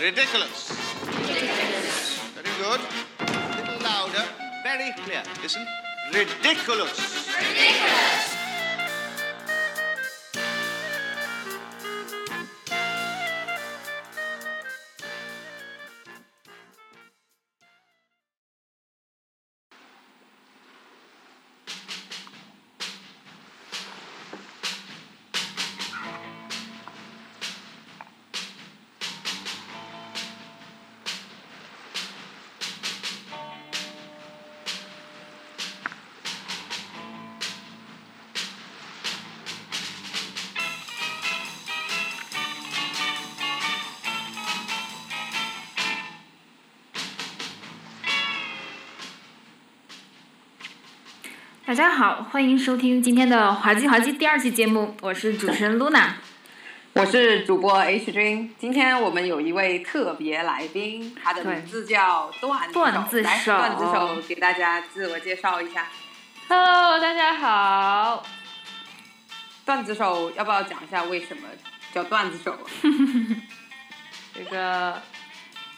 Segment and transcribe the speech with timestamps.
[0.00, 0.70] Ridiculous.
[2.34, 2.80] Very good.
[3.20, 4.24] A little louder.
[4.62, 5.22] Very clear.
[5.42, 5.66] Listen.
[6.14, 7.28] Ridiculous.
[51.70, 56.14] “大家好，欢迎收听今天的滑稽滑稽第二期节目，我是主持人 Luna。
[56.94, 65.86] 我是主播 H 君，今天我们有一位特别来宾，他的名字叫段段子手段子手给大家自我介绍一下。
[66.48, 68.24] Hello，大家好。
[69.64, 71.46] 段子手要不要讲一下为什么
[71.94, 72.58] 叫段子手？
[74.34, 75.00] 这个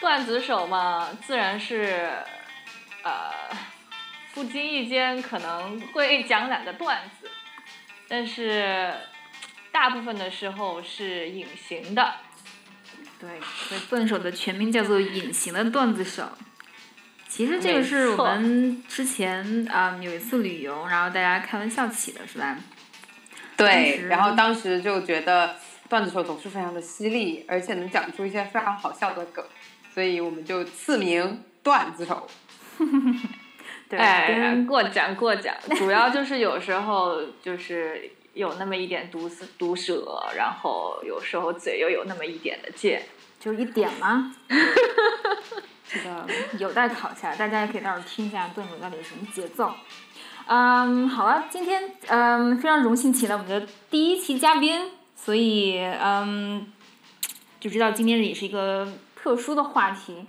[0.01, 2.09] 段子手嘛，自然是
[3.03, 3.31] 呃
[4.35, 7.29] 不经意间可能会讲两个段子，
[8.09, 8.93] 但是
[9.71, 12.15] 大部分的时候是隐形的。
[13.21, 13.29] 对，
[13.69, 16.29] 所以段手的全名叫做隐形的段子手。
[17.29, 22.59] 其实这个是我们之前啊、有一次旅游，然后大家开玩笑起的，是吧？
[23.57, 25.57] 对，然后当时就觉得
[25.89, 29.45] 段子手总是非常的犀利，而且能讲出一些非常好笑的梗，
[29.95, 32.29] 所以我们就赐名段子手。
[33.93, 43.03] 对，哎，过奖过奖，主要就是有时候就是有那么一点毒舌毒舌，然后有时候嘴又有那么一点的贱。
[43.39, 44.35] 就一点吗？
[45.87, 46.27] 这个
[46.59, 49.75] 有待考察，大家也可以到时候听一下段子到底是什么节奏。
[50.47, 56.73] 嗯，好了，今天嗯非常荣幸请到我们的第一期嘉宾，所以嗯
[57.61, 60.25] 就知道今天也是一个特殊的话题。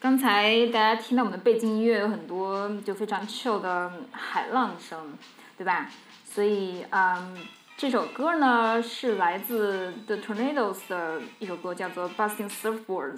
[0.00, 5.18] 刚才大家听到我们的背景音乐有很多就非常 chill 的海浪声，
[5.56, 5.90] 对吧？
[6.24, 7.36] 所以嗯，
[7.76, 13.16] 这首歌呢是来自 The Tornadoes 的一首歌，叫做《Busting Surfboards》。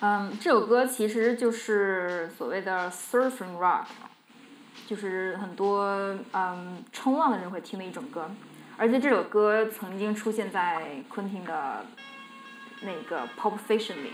[0.00, 3.84] 嗯，这首歌其实就是所谓的 surfing rock，
[4.86, 5.84] 就是很多
[6.32, 8.30] 嗯冲浪的人会听的一种歌，
[8.78, 11.84] 而且这首歌曾经出现在昆汀的
[12.80, 14.12] 那个 Pop Fiction 里。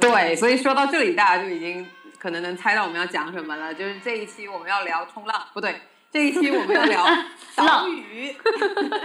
[0.00, 3.72] 对，所以说到这里，大家就已经可能能猜到我们要讲什么了。
[3.72, 5.80] 就是这一期我们要聊冲浪，不对，
[6.10, 7.06] 这一期我们要聊
[7.56, 8.34] 岛屿。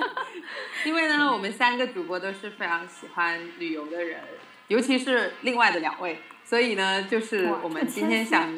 [0.86, 4.20] 因为呢，我们三个主播都是非常喜欢旅游的人，
[4.68, 8.52] 尤其是另外的两位，所以呢，就是我们今天想，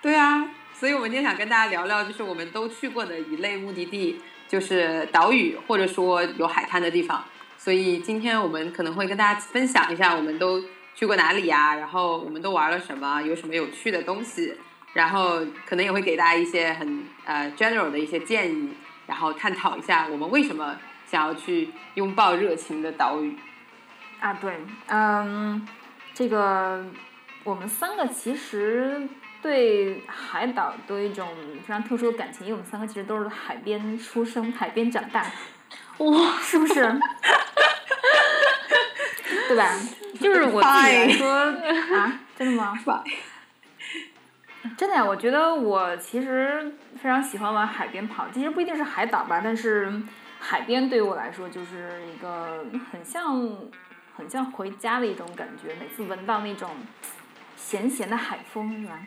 [0.00, 7.24] 对啊，所以我们今天想跟大家聊聊，就是我们都去过的一类目的地，就是岛屿或者说有海滩的地方。
[7.58, 10.62] 所以今天我们可能会跟大家分享一下，我们都
[10.96, 14.56] 去过哪里呀、然后我们都玩了什么，有什么有趣的东西，
[14.94, 18.72] 然后可能也会给大家一些很呃 general 的一些建议，
[19.06, 23.36] 然后探讨一下我们为什么想要去拥抱热情的岛屿。
[24.20, 24.54] 啊，对，
[24.86, 25.68] 嗯，
[26.14, 26.86] 这个
[27.44, 29.06] 我们三个其实
[29.42, 31.28] 对海岛都有一种
[31.60, 35.30] 非常特殊的感情，因为我们三个其实都是海边出生、海边长大，
[35.98, 36.82] 哇，是不是？
[39.48, 39.70] 对吧？
[40.20, 41.30] 就是我自己来说
[41.96, 42.74] 啊，真的吗？
[44.76, 49.92] 真的呀，我觉得我其实非常喜欢往海边跑，其实不一定是海岛吧，但是
[50.40, 53.48] 海边对于我来说就是一个很像
[54.16, 56.70] 很像回家的一种感觉，每次闻到那种
[57.56, 58.98] 咸咸的海风，是吧？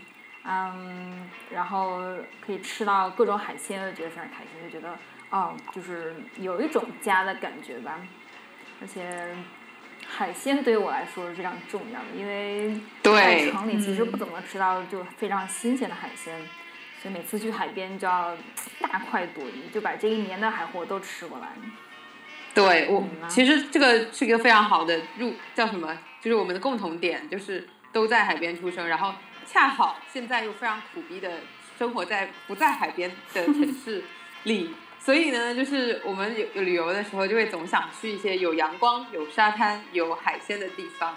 [0.46, 2.00] 嗯，然后
[2.46, 4.96] 可以吃到各种海鲜，就觉得非常开心，就觉得
[5.30, 8.00] 哦，就是有一种家的感觉吧，
[8.82, 9.36] 而且。
[10.12, 12.74] 海鲜对于我来说是非常重要的，因为
[13.04, 16.36] 在，城里其实不怎么吃到就非常新鲜的海鲜，
[17.02, 18.36] 所以每次去海边就要
[18.82, 21.48] 大快朵颐，就把这一年的海货都吃过来。
[22.54, 29.14] 对我其实这个是一个非常好的入叫什么，就是我们的共同点，就是都在海边出生，然后
[29.46, 31.42] 恰好现在又非常苦逼的
[31.78, 34.04] 生活在不在海边的城市
[34.44, 41.16] 里，所以呢，就是我们有旅游的时候，就会总想去一些有阳光、有沙滩、有海鲜的地方。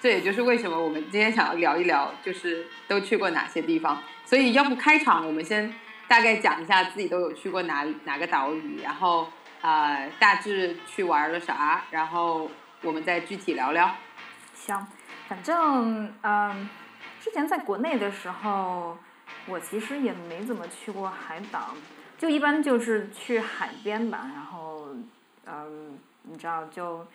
[0.00, 4.02] 这也就是为什么我们今天想要聊一聊，就是都去过哪些地方。
[4.24, 5.74] 所以，要不开场我们先
[6.06, 9.28] 大概讲一下自己都有去过哪哪个岛屿，然后
[9.60, 12.50] 呃大致去玩了啥，然后
[12.82, 13.94] 我们再具体聊聊。
[14.54, 14.86] 行，
[15.28, 16.68] 反正嗯，
[17.20, 18.96] 之前在国内的时候，
[19.46, 21.74] 我其实也没怎么去过海岛，
[22.18, 24.88] 就一般就是去海边吧，然后
[25.46, 27.06] 嗯，你知道就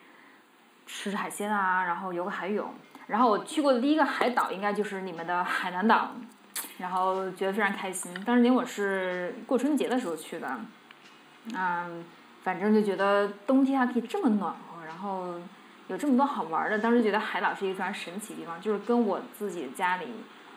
[0.88, 2.74] 吃海鲜啊，然后游个海泳。
[3.06, 6.12] 然后我去过的第一个海岛应该就是你们的海南岛，
[6.78, 8.14] 然后觉得非常开心。
[8.24, 10.58] 当时因为我是过春节的时候去的，
[11.54, 12.06] 嗯，
[12.42, 15.34] 反正就觉得冬天还可以这么暖和，然后
[15.90, 16.80] 有这么多好玩的。
[16.80, 20.08] 当时觉得海岛是一个非常神奇的地方，就是跟我自己家里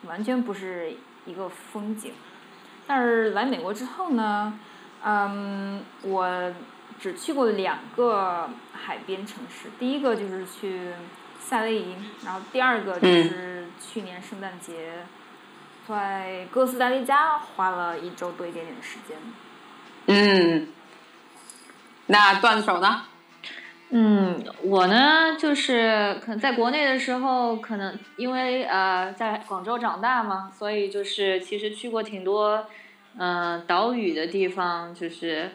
[0.05, 0.93] 完全不是
[1.25, 2.13] 一个风景。
[2.87, 4.57] 但是来美国之后呢，
[5.03, 6.53] 嗯，我
[6.99, 10.93] 只去过两个海边城市，第一个就是去。
[11.39, 11.95] 夏威夷，
[12.25, 15.05] 然后第二个就是去年圣诞节，
[15.87, 19.17] 在哥斯达黎加花了一周多一点点的时间。
[20.07, 20.67] 嗯，
[22.07, 23.03] 那段手呢？
[23.89, 32.65] 嗯，我呢就是可能在国内的时候，可能因为呃在广州长大嘛，所以就是其实去过挺多
[33.17, 35.51] 嗯岛屿的地方，就是。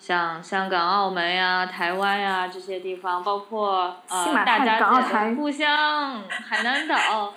[0.00, 7.34] 像香港、澳门呀、台湾呀这些地方，包括呃大家的故乡海南岛，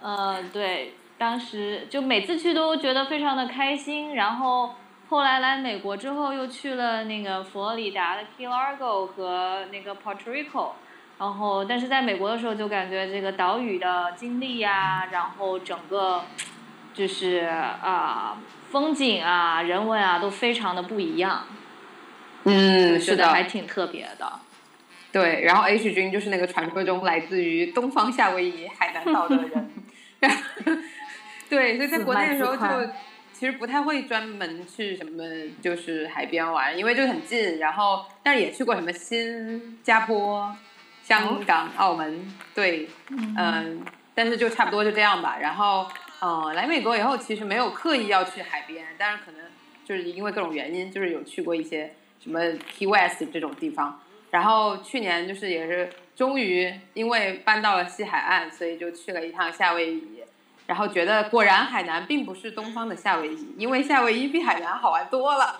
[0.00, 4.14] 呃对，当时就每次去都觉得非常的开心。
[4.14, 4.70] 然后
[5.08, 10.72] 后来来美国之后，又去了那个佛罗里达的 Key Largo 和那个 Puerto Rico。
[11.18, 16.24] 然后但是在美国的时候，就感觉这个岛屿的经历呀，然后整个
[16.94, 17.48] 就是
[17.82, 18.38] 啊。
[18.70, 21.44] 风景啊，人文啊，都非常的不一样。
[22.44, 24.40] 嗯，是的，还挺特别的。
[25.10, 29.70] 对，然后 H 君就是那个传说中来自于东方夏威夷海南岛的人。
[31.48, 32.90] 对，所以在国内的时候就
[33.38, 35.22] 其实不太会专门去什么
[35.62, 37.58] 就是海边玩，因为就很近。
[37.58, 40.56] 然后，但是也去过什么新加坡、
[41.04, 42.34] 香港、澳门。
[42.54, 45.38] 对，嗯，但是就差不多就这样吧。
[45.40, 45.86] 然后。
[46.20, 49.40] 嗯，来美国以后其实没有刻意要去海边，但是可能
[49.84, 52.40] 就是因为各种原因，就是有去过一些什么
[52.76, 54.00] Key West 这种地方。
[54.32, 60.17] 然后去年就是也是终于因为搬到了西海岸，所以就去了一趟夏威夷。
[60.68, 65.58] 然后觉得果然海南并不是东方的夏威夷，因为夏威夷比海南好玩多了。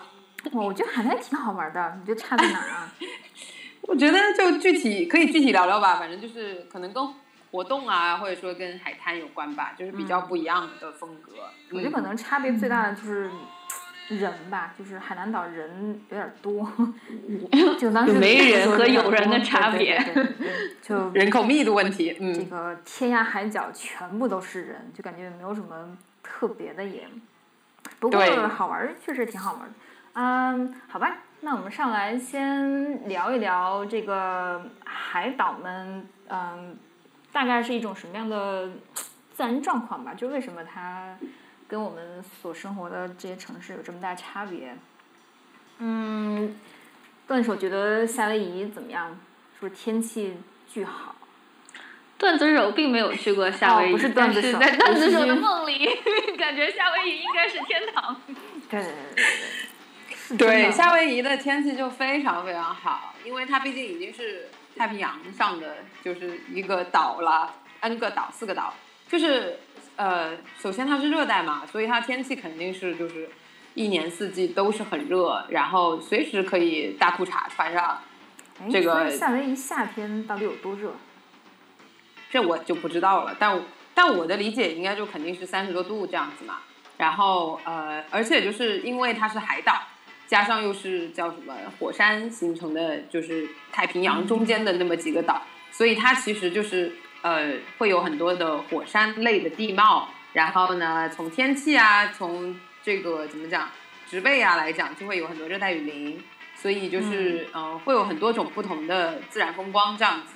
[0.53, 2.93] 我觉得海南挺好玩的，你觉得差在哪儿啊？
[3.83, 7.03] 我觉得就具体可以具体聊聊吧，反正就是可能跟。
[7.51, 11.31] 活动啊，或者说跟海滩有关吧，就是比较不一样的风格。
[11.71, 13.27] 我觉得可能差别最大的就是
[14.09, 16.67] 人吧，就是海南岛人有点多，
[17.79, 20.03] 就当时没人和有人的差别，
[20.81, 22.17] 就 人口密度问题。
[22.19, 27.07] 嗯，这个天涯海角全部都是人，就感觉没有什么特别的也。
[27.99, 29.73] 不过好玩确实挺好玩
[30.13, 36.77] 嗯，好吧，那我们上来先聊一聊这个海岛们，嗯。
[37.31, 38.67] 大概是一种什么样的
[39.35, 40.15] 自然状况吧？
[40.15, 41.15] 就为什么它
[41.69, 44.75] 跟我们所生活的这些城市有这么大差别？
[45.77, 46.59] 嗯，
[47.27, 49.17] 段手觉得夏威夷怎么样？
[49.57, 50.35] 是不是天气
[50.67, 51.15] 巨好？
[52.17, 54.41] 段子手并没有去过夏威夷，不是在段子
[55.11, 55.87] 手的 梦里，
[56.37, 58.19] 感觉夏威夷应该是天堂。
[58.69, 60.37] 对对对对对。
[60.37, 64.49] 对 夏威夷的天气就非常非常好，因为它毕竟已经是。
[64.77, 68.73] 太平洋上的就是一个岛了，N 个岛，四个岛，
[69.09, 69.59] 就是
[69.99, 73.29] 呃，首先它是热带嘛，所以它天气肯定是就是
[73.73, 77.99] 一年四季都是很热，然后随时可以大裤衩穿上。
[78.71, 80.93] 这个夏威夷夏天到底有多热？
[82.31, 83.61] 这我就不知道了，但
[83.93, 86.59] 但我的理解应该就肯定是三十多度这样子嘛。
[86.97, 89.81] 然后呃，而且就是因为它是海岛。
[90.27, 95.41] 加上又是叫什么火山形成的，就是太平洋中间的那么几个岛，
[95.71, 100.09] 所以它其实就是呃会有很多的火山类的地貌。
[100.33, 103.69] 然后呢，从天气啊，从这个怎么讲
[104.07, 106.23] 植被啊来讲，就会有很多热带雨林。
[106.55, 110.35] 所以就是嗯，会有很多种不同的自然风光这样子。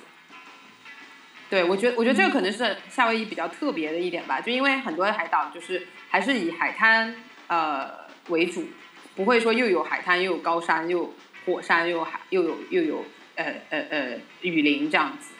[1.50, 7.14] 对我觉得，我觉得这个可能是夏威夷比较特别的一点吧，就因为很多海岛就是还是以海滩
[7.48, 7.90] 呃
[8.28, 8.66] 为主。
[9.14, 11.14] 不会说又有海滩又有高山又有
[11.44, 13.04] 火山又有海又有又有
[13.36, 15.33] 呃呃呃雨林这样子，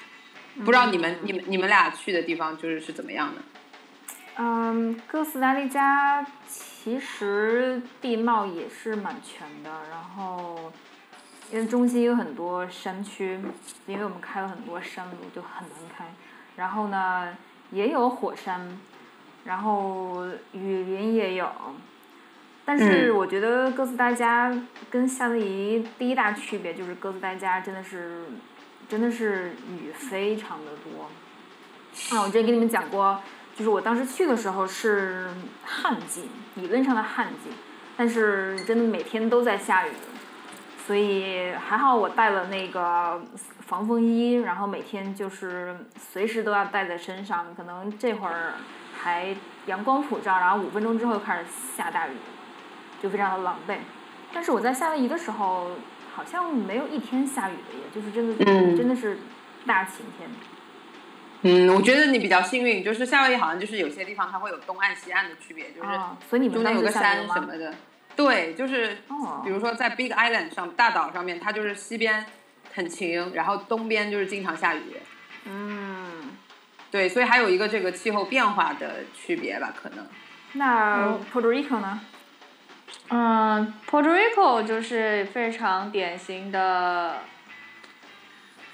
[0.58, 3.42] 不知道你们你们你们俩去的地方就是是怎么样的？
[4.36, 10.72] 嗯，哥斯达黎加其实地貌也是蛮全的，然后
[11.52, 13.38] 因为中心有很多山区，
[13.86, 16.04] 因为我们开了很多山路就很难开，
[16.56, 17.36] 然后呢
[17.70, 18.78] 也有火山，
[19.44, 21.48] 然后雨林也有。
[22.64, 24.52] 但是我觉得哥斯达黎加
[24.90, 28.24] 跟夏威夷第一大区别就是哥斯达黎加真的是，
[28.94, 32.16] 真的是雨非常的多。
[32.16, 33.20] 啊，我之前跟你们讲过，
[33.56, 35.26] 就是我当时去的时候是
[35.64, 37.50] 旱季，理论上的旱季，
[37.96, 39.90] 但是真的每天都在下雨，
[40.86, 43.20] 所以还好我带了那个
[43.66, 48.52] 防风衣，然后每天就是随时都要带在身上，可能这会儿
[48.96, 49.36] 还
[49.66, 51.46] 阳光普照，然后五分钟之后开始
[51.76, 52.12] 下大雨，
[53.02, 53.78] 就非常的狼狈。
[54.32, 55.72] 但是我在夏威夷的时候，
[56.14, 59.18] 好像没有一天下雨的也，就是真的、嗯真的是
[59.66, 60.28] 大晴天。
[61.42, 67.26] 嗯，我觉得你比较幸运，就是夏威夷好像就是有些地方它会有东岸西岸的区别，就是啊，所以你们中间有个山？
[67.28, 67.74] 什么的。
[68.16, 72.24] 对，就是哦比如说在 Big Island 上大岛上面，它就是西边
[72.72, 74.80] 很晴，然后东边就是经常下雨。
[75.46, 76.30] 嗯，
[76.90, 80.06] 对，所以还有一个这个气候变化的区别吧，可能。
[80.52, 82.00] 那哦 Puerto Rico 呢？
[83.16, 87.18] 嗯，Puerto Rico 就是非常典型的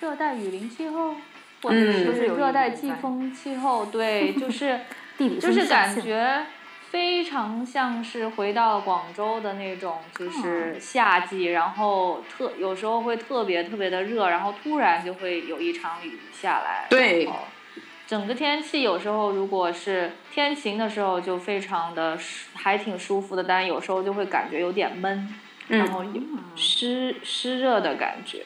[0.01, 1.15] 热带雨林气候，
[1.63, 3.85] 或者是有热带季风气候。
[3.85, 4.81] 对，就 是
[5.19, 6.47] 地理就是感觉
[6.89, 16.87] 非常像是回到广州的那种，就是夏季，然后特有时候会特别特别的热，然后突然就会有一场雨下来。
[16.89, 17.41] 对然后
[18.11, 25.33] 整个天气有时候如果是天晴的时候就非常的舒还挺舒服的，但有时候就会感觉有点闷，
[25.69, 26.21] 然嗯，后有
[26.57, 28.45] 湿湿热的感觉。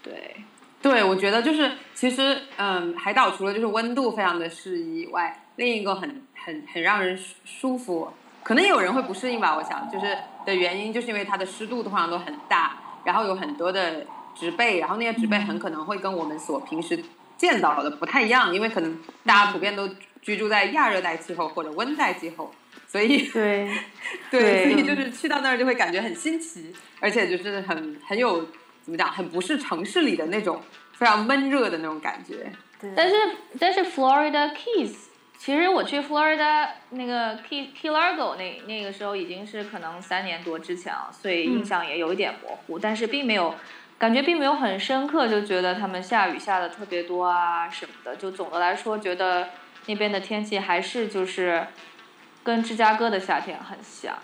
[0.00, 0.36] 对，
[0.80, 8.12] 对，我觉得就是其实，嗯，海岛除了就是温度非常的适宜以外，另一个很很很让人舒舒服，
[8.44, 9.56] 可能也有人会不适应吧。
[9.56, 17.02] 我想就是的原因，就是因为它的湿度通常都很大，然后有很多的植被，然后那些植被很可能会跟我们所平时
[17.44, 19.86] 见到的不太一样，因为可能大家普遍都
[20.22, 22.50] 居住在亚热带气候或者温带气候，
[22.88, 23.68] 所以对，
[24.30, 28.48] 对，对所以就是去到那儿就会感觉很新奇，而且就是很很有
[28.82, 32.50] 怎么讲，很不是城市里的那种非常闷热的那种感觉。
[32.80, 33.14] 对但是
[33.60, 34.94] 但是 Florida Keys，
[35.36, 43.54] 其实我去 Florida 那个 Key Key Largo 那那个时候已经是可能三年多之前了，所以印象也有一点模糊，但是并没有
[43.98, 48.16] 感觉并没有很深刻，就觉得他们下雨下的特别多啊什么的。
[48.16, 49.50] 就总的来说，觉得
[49.86, 51.66] 那边的天气还是就是
[52.42, 54.18] 跟芝加哥的夏天很像。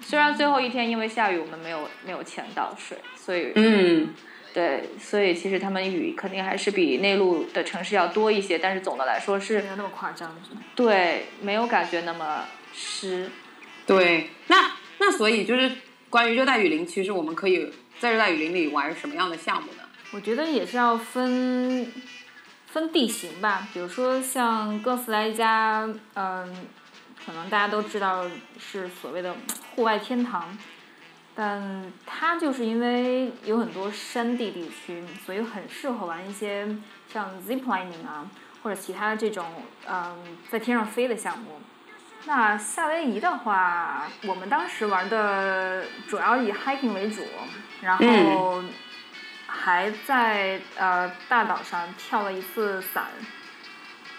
[0.00, 4.14] 虽然最后一天因为下雨，我们没有没有潜到水，所以嗯，
[4.54, 10.34] 对，所以其实他们雨肯定还是比内陆的城市要多一些，但是总的来说是没有那么夸张，
[10.74, 13.30] 对，没有感觉那么湿。
[13.86, 14.30] 对。
[14.46, 15.70] 那那所以就是
[16.08, 17.70] 关于热带雨林，其实我们可以
[18.00, 19.82] 在热带雨林里玩什么样的项目呢？
[20.10, 21.92] 我觉得也是要分
[22.66, 26.66] 分地形吧，比如说像哥斯莱加，嗯，
[27.26, 28.24] 可能大家都知道
[28.58, 29.36] 是所谓的
[29.76, 30.56] 户外天堂，
[31.34, 36.66] 但它就是因为有很多山地地区，所以很适合玩一些
[37.12, 38.26] 像 ziplining 啊，
[38.62, 39.44] 或者其他这种
[39.86, 41.60] 嗯在天上飞的项目。
[42.26, 47.22] 那夏威夷的话，我们当时玩的主要以 hiking 为主，
[47.82, 48.62] 然后
[49.46, 53.06] 还在呃大岛上跳了一次伞，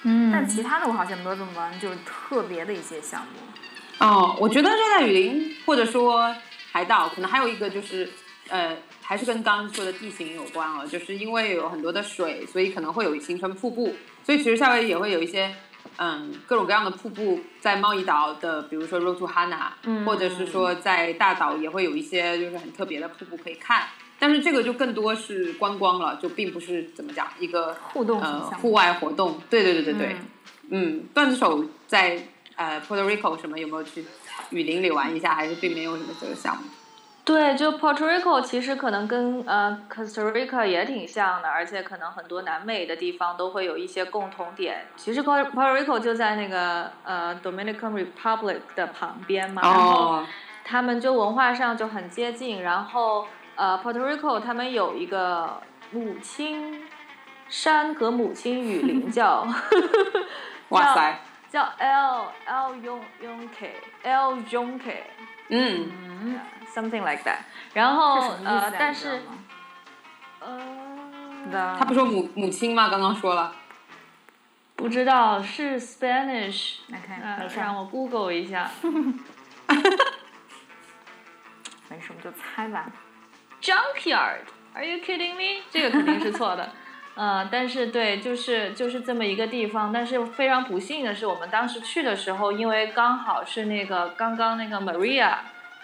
[0.04, 0.32] 嗯。
[0.32, 4.06] 但其他的我好像没有怎么玩，就是特别的一些项目。
[4.06, 6.36] 哦，我觉得热带雨林或者说
[6.72, 8.10] 海岛，可能还有一个就是，
[8.50, 15.54] 呃，还是跟刚刚说的地形有关了，就是因为有很多的水，所以可能会有形成瀑布，所以其实夏威夷也会有一些，
[15.98, 30.08] 嗯，各种各样的瀑布，在贸易岛的，比如说 Rotuhana，、嗯或者是说在大岛也会有一些就是很特别的瀑布可以看，但是这个就更多是观光了，就并不是怎么讲一个互动呃户外活动，对对对对对。
[30.14, 30.28] 嗯
[30.74, 32.18] 嗯，段子手在
[32.56, 34.06] 呃 Puerto Rico 什么有没有去
[34.52, 36.64] 雨林里玩一下，还是并没有什么这个项目？
[37.24, 44.88] 对，就 Puerto Rico 其实可能跟呃 Costa Rica 也挺像的，而且可能很多南美的地方都会有一些共同点。
[44.96, 50.28] 其实 Puerto Rico 就在那个呃 Dominican Republic 的旁边嘛，然后哦，
[50.66, 52.64] 他们就文化上就很接近。
[52.64, 55.62] 然后呃，Puerto Rico 他们有一个
[55.92, 56.84] 母亲
[57.48, 59.48] 山和母亲雨林叫
[60.70, 63.72] 哇塞，叫 El El Yon Yonke
[64.04, 64.96] El Yonke
[65.50, 65.92] 嗯，
[66.24, 66.40] 嗯，
[66.74, 67.40] something like that。
[67.74, 69.22] 然后呃，但是
[70.40, 72.90] 呃，他不说母母亲吗？
[72.90, 73.54] 刚刚说了，
[74.76, 76.78] 不知道是 Spanish。
[76.88, 78.70] 来看，呃没事让我 Google 一下
[81.90, 82.86] 没事，我们就猜吧。
[83.62, 85.62] Junkyard，Are you kidding me？
[85.70, 86.72] 这个肯定是错的。
[87.14, 95.36] 呃，但是对，就是就是这么一个地方，但是非常不幸的是，我们当时去的时候，因为刚好是那个刚刚那个 Maria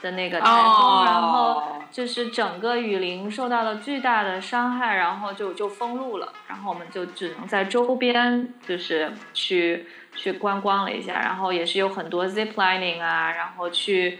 [0.01, 9.85] 的那个台风，哦然后就是整个雨林受到了巨大的伤害，然后就就封路了，然后我们就只能在周边就是去
[10.15, 14.19] 去观光了一下，然后也是有很多 zip lining 啊，然后去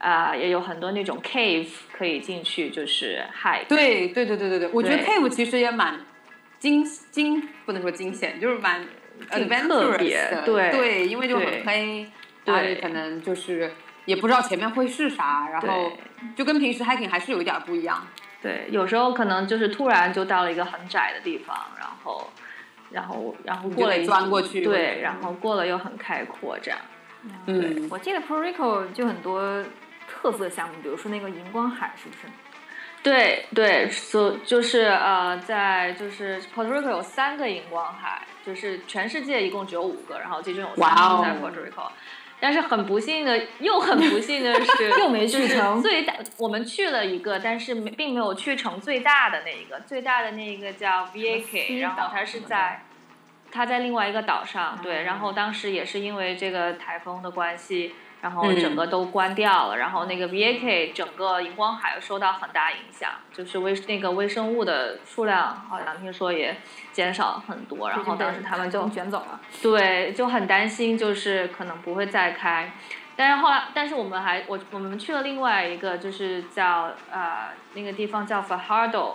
[0.00, 3.66] 啊、也有很多那种 cave 可以进去，就是 hike。
[3.68, 5.98] 对对对对对对，我觉得 Cave 其实也蛮
[6.60, 8.86] 惊惊，不能说惊险，就是蛮
[9.28, 12.08] 特别的，对对，因为就很黑，
[12.44, 13.72] 对可能就是
[14.08, 15.92] 也不知道前面会是啥，然后
[16.34, 18.06] 就跟平时 hiking 还是有一点不一样。
[18.40, 22.30] 对，有时候可能就是突然就到了一个很窄的地方，然后，
[22.90, 26.80] 然后，然后过了一钻过去对，然后过了又很开阔，这样。
[27.44, 29.62] 嗯，我记得 Puerto Rico 就很多
[30.08, 32.20] 特色项目，比如说那个荧光海，是不是？
[33.00, 41.90] 对对，所就是呃，在就是 Puerto Rico 有三个荧光海，就是全世界一共只有五个，然后其中有三个在 Puerto Rico。
[42.40, 52.84] 但是很不幸的，又很不幸的是， 又没去成最大，我们去了一个，但是没并没有去成最大的那一个，最大的那一个叫 VAK，然后它是在，
[53.50, 66.56] 它在另外一个岛上，对，然后当时也是因为这个台风的关系，然后整个都关掉了，然后那个 VAK 整个荧光海受到很大影响，就是微那个微生物的数量好像听说也
[66.92, 69.40] 减少了很多，然后当时他们就卷走了。
[69.62, 72.72] 对，就很担心，就是可能不会再开。
[73.14, 79.14] 但是后来，但是我们还我我们去了另外一个，就是叫呃那个地方叫 Fajardo，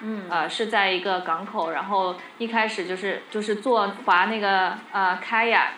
[0.00, 5.68] 嗯呃是在一个港口，然后一开始就是就是坐划那个呃 kayak，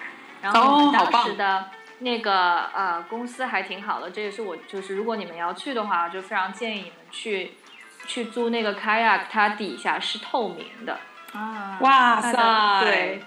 [0.41, 1.67] 然后我们当时的
[2.01, 7.53] 那个呃公司还挺好的，这也是我就是如果你们要去的话，就非常建议你们去
[8.07, 10.99] 去租那个 kayak，它底下是透明的。
[11.33, 13.21] 啊，哇塞，对，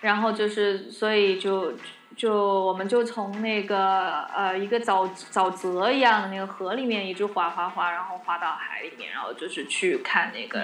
[0.00, 1.74] 然后就是，所以就
[2.16, 2.32] 就
[2.64, 10.60] 我们就从那个呃一个沼沼泽一样的那个河里面一直滑滑滑，然后滑到海里面，然后就是去看那个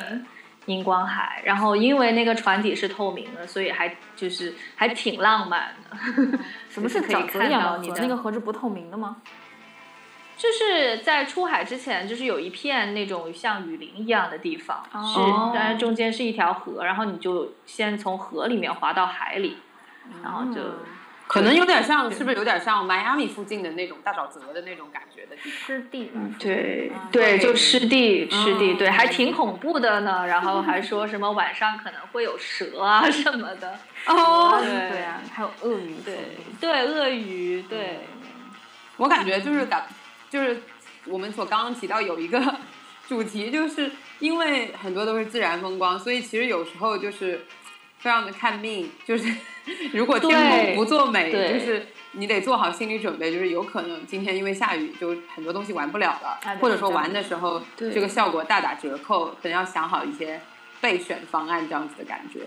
[0.66, 1.42] 荧光海。
[1.44, 6.38] 然后因为那个船底是透明的，所以还就是还挺浪漫的。
[6.68, 7.76] 什么是可以沼泽看一样的河？
[7.76, 9.16] 到你的那个河是不透明的吗？
[10.36, 19.56] 就是在出海之前，就是有一片那种像雨林一样的地方，哦是，但是中间是一条河，然后你就先从河里面滑到海里，
[20.22, 20.60] 然后就。
[20.60, 20.74] 嗯
[21.28, 25.52] 可能有点像，是不是有点像迈阿密附近的那种大沼泽的那种感觉的地方？
[25.66, 26.10] 湿地。
[26.38, 30.26] 对嗯对，对就湿地，湿地，对，嗯还挺恐怖的呢。
[30.26, 33.78] 然后还说什么晚上可能会有蛇啊 什么的。
[34.06, 35.94] 哦对对啊，还有鳄鱼。
[36.04, 36.16] 对
[36.60, 38.00] 对，鳄鱼，对，
[38.96, 39.86] 我感觉就是感，
[40.30, 40.62] 就是
[41.06, 42.40] 我们所刚刚提到有一个
[43.08, 47.44] 主题，就是因为很多都是自然风光，所以其实有时候就是
[47.98, 49.28] 非常的看命，就是
[49.92, 51.86] 如果天对公不作美，就是
[52.16, 60.40] 你得做好心理准备，就是有可能今天因为下雨，就很多东西玩不了了，或者说玩的时候这个效果大打折扣，可能要想好一些
[60.80, 62.40] 备选方案这样子的感觉。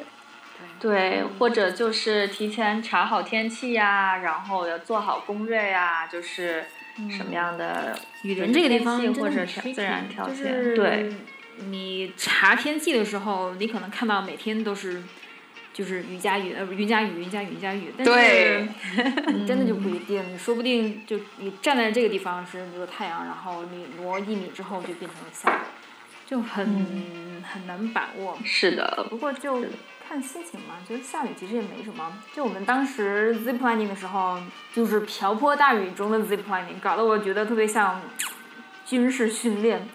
[0.80, 6.66] 对，或者就是提前查好天气呀，然后要做好攻略呀，就是
[7.10, 11.14] 什么样的雨林这个地方或者是自然条件，对，
[11.70, 15.02] 你查天气的时候，你可能看到每天都是
[15.74, 18.68] 就是雨加雨，呃，云加雨，云加雨，云加雨，但是
[19.48, 25.60] 真的就不一定，说不定就你站在这个地方是有太阳，然后你挪一米之后就变成了下雨，
[26.26, 26.66] 就很、
[27.44, 28.38] 很难把握。
[28.44, 29.64] 是的，不过就
[30.08, 32.12] 看心情嘛，觉得下雨其实也没什么。
[32.34, 34.40] 就我们当时 zip lining 的时候，
[34.74, 38.02] 就是瓢泼大雨中的 zip lining，搞得我觉得特别像
[38.86, 39.88] 军事训练。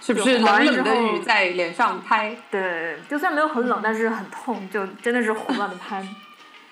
[0.00, 2.34] 是不是冷冷的雨在脸上拍？
[2.50, 6.02] 对，就算没有很冷，但是很痛，就真的是胡乱的拍，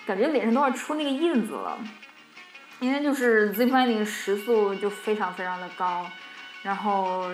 [0.06, 1.78] 感觉脸上都要出那个印子了。
[2.80, 6.06] 因为就是 zip lining 时速就非常非常的高，
[6.62, 7.24] 然后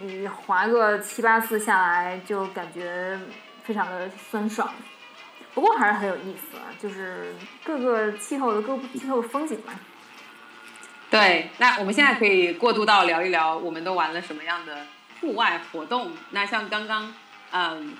[0.00, 3.16] 你滑个七八次下来，就感觉
[3.62, 4.68] 非常的酸爽。
[5.54, 9.72] 不过还是很有意思啊，就是各个气候的各个气候的风景嘛。
[11.10, 14.78] 对，那我们现在可以过渡到聊一聊我们都玩了什么样的
[15.22, 16.10] 户外活动。
[16.32, 17.14] 那像刚刚，
[17.52, 17.94] 嗯，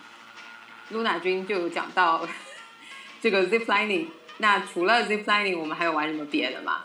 [0.90, 2.28] 露娜君就有讲到
[3.22, 4.08] 这个 zip lining。
[4.38, 6.82] 那除了 zip lining，我们还有玩什么别的吗？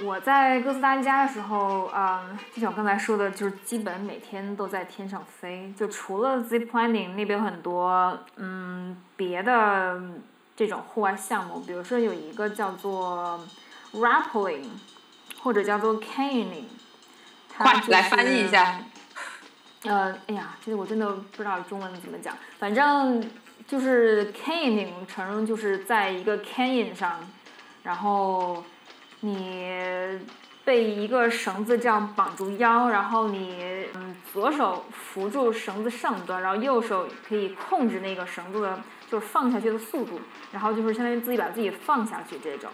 [0.00, 5.72] 我在哥斯达黎加的时候，嗯，就像我刚才说的，就是基本每天都在天上飞。
[5.76, 10.00] 就除了 zip lining 那边有很多嗯别的
[10.54, 13.44] 这种户外项目，比如说有一个叫做
[13.92, 14.68] rappelling，
[15.42, 16.64] 或者叫做 caning。
[17.64, 18.80] 它就是来翻译一下。
[19.84, 23.22] 呃，哎呀，这个我真的不知道中文怎么讲，反正
[23.66, 27.20] 就是 caning，承认就是在一个 canyon 上，
[27.84, 28.64] 然后
[29.20, 30.18] 你
[30.64, 40.20] 被一个绳子这样绑住腰，然后你嗯左手扶住绳子上端，然后右手可以控制那个绳子的，就是放下去的速度，
[40.52, 42.68] 然后就是相当于自己把自己放下去这种，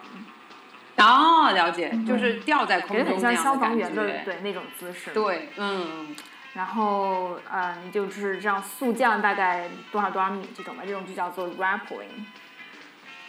[0.96, 4.04] 哦，了解，就是吊在空感觉很像消防员的。
[4.24, 5.11] 对那种姿势。
[5.12, 6.14] 对，嗯，
[6.54, 12.24] 然后呃，你就是这样速降大概多少多少米这种吧，这种就叫做 rappelling。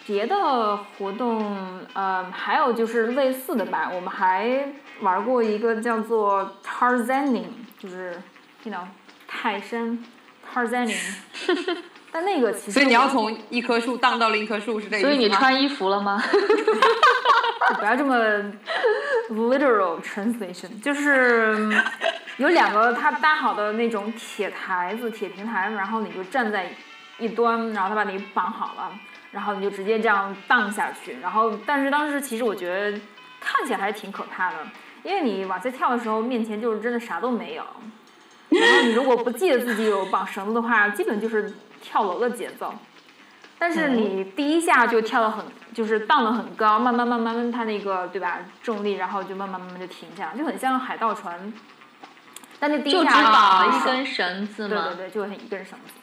[0.06, 4.67] 别的活动，呃，还有就是类似的吧，我们还
[5.01, 7.47] 玩过一个叫做 Tarzaning，
[7.80, 8.21] 就是
[8.63, 8.84] ，you know，
[9.28, 9.97] 泰山
[10.54, 10.95] Tarzaning，
[12.15, 16.23] 但那个其实所以你要从一棵树荡到另一棵树，是这个意思所以你穿衣服了吗？
[17.78, 18.15] 不要这么
[19.32, 21.84] literal translation，就是嗯
[22.38, 26.71] 有两个他搭好的那种铁台子、铁平台，然后你就站在
[27.19, 28.97] 一端，然后他把你绑好了，
[29.32, 31.17] 然后你就直接这样荡下去。
[31.21, 32.97] 然后，但是当时其实我觉得
[33.41, 34.58] 看起来还是挺可怕的，
[35.04, 37.63] 因为你往下跳的时候，面前就是真的啥都没有。
[38.47, 41.51] 然后你如果不记得自己有绑绳子的话，基本就是
[41.86, 42.74] 跳楼的节奏。
[43.58, 51.54] 但是你第一下就跳得很，就是荡得很高，慢慢慢慢慢，它那个对吧重力，然后就慢慢慢慢就停下来，就很像海盗船。
[52.60, 54.88] 但是第就只绑了一根绳子嘛？
[54.88, 55.93] 对对对，就很一根绳子，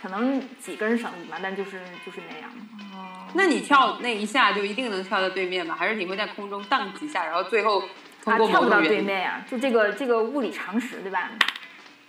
[0.00, 2.50] 可能几根绳子吧，但就是就是那样。
[2.94, 5.74] 哦那你跳那一下就一定能跳到对面吗？
[5.78, 7.82] 还是你会在空中荡几下，然后最后
[8.24, 8.80] 跳不到？
[8.80, 11.30] 对面呀、就这个这个物理常识，对吧？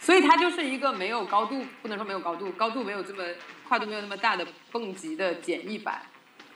[0.04, 3.24] 所以它就是一个没有高度，不能说没有高度，高度没有这么
[3.70, 6.02] 跨度没有那么大的蹦极的简易版，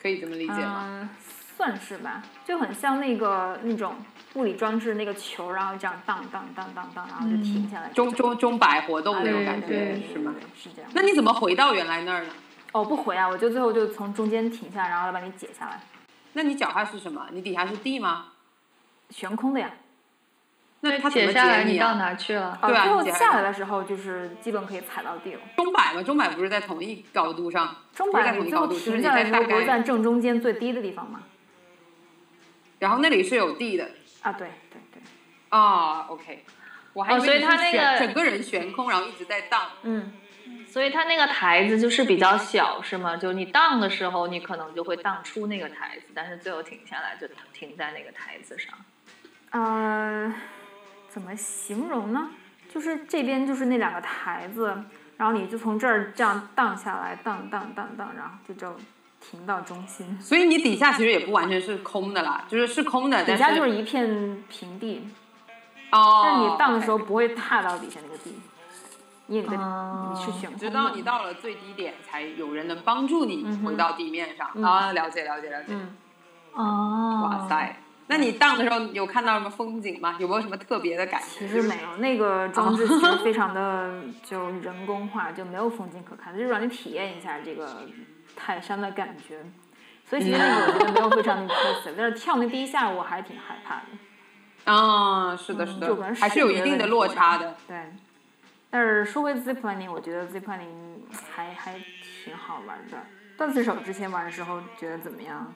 [0.02, 0.84] 可以这么理解吗？
[0.86, 1.10] 嗯，
[1.56, 3.96] 算是吧，就很像那个那种
[4.34, 7.90] 物理装置那个球，然后这样荡荡荡荡荡，然后就停下来。
[7.92, 10.36] 钟钟钟摆活动啊那种感觉是吗？
[10.54, 10.92] 是这样。
[10.94, 12.30] 那你怎么回到原来那儿呢？
[12.74, 15.80] 哦，不回啊，我就最后就从中间停下来，然后来把你解下来，
[16.34, 17.26] 那你脚下是什么？
[17.32, 18.26] 你底下是地吗？
[19.10, 19.72] 悬空的呀。
[20.82, 22.58] 那他怎么解下来解你到哪去了？
[22.62, 25.40] 哦，对啊最后下下来的时候就是基本可以踩到地了。
[25.56, 27.76] 钟摆嘛，钟摆不是在同一高度上？
[27.94, 31.22] 钟不是摆在同一高度，就是在大不是在，正中间最低的地方吗？
[32.80, 33.90] 然后那里是有地的。
[34.22, 35.02] 啊，对对对，
[35.50, 36.44] 啊，OK，
[36.94, 39.62] 我还以哦所以为你是它那个整个人悬空，然后一直在荡。
[39.82, 40.12] 嗯，
[40.68, 43.18] 所以他那个台子就是比较小，是吗？
[43.18, 48.78] 就你荡的时候，你可能就会荡出那个台子，但是最后停下来就停在那个台子上。
[49.52, 50.34] 呃，
[51.18, 52.30] 怎么形容呢？
[52.72, 54.84] 就是这边就是那两个台子，
[55.18, 58.76] 然后你就从这儿这样荡下来，荡荡荡荡，然后就就
[59.20, 60.16] 停到中心。
[60.22, 65.10] 所以你底下其实也不完全是空的啦，就是是空的，底下就是一片平地，
[65.92, 68.36] 哦，但是你荡的时候不会踏到底下那个地，
[69.26, 70.60] 因为你的、哦你是悬空。
[70.60, 74.52] 直到你到了最低点，才有人能帮助你回到地面上。
[74.54, 75.70] 嗯啊，了解了解了解。
[75.74, 75.96] 嗯，
[76.54, 77.76] 哦哇塞，
[78.10, 80.16] 那你荡的时候有看到什么风景吗？
[80.20, 81.28] 有没有什么特别的感觉？
[81.28, 87.86] 其实没有，那个装置其实非常的就人工化，就没有风景可看，就是让你体验一下这个
[88.36, 89.44] 泰山的感觉。
[90.10, 94.72] 所以其实那个我觉得没有非常的 impressive，但是跳那第一下我还挺害怕的。
[94.72, 97.56] 啊，是的，是的，还是有一定的落差的。
[97.68, 97.78] 对，
[98.70, 101.02] 但是说回 ziplining，我觉得 ziplining
[101.36, 101.76] 还还
[102.24, 102.98] 挺好玩的。
[103.38, 105.54] 段子手之前玩的时候觉得怎么样？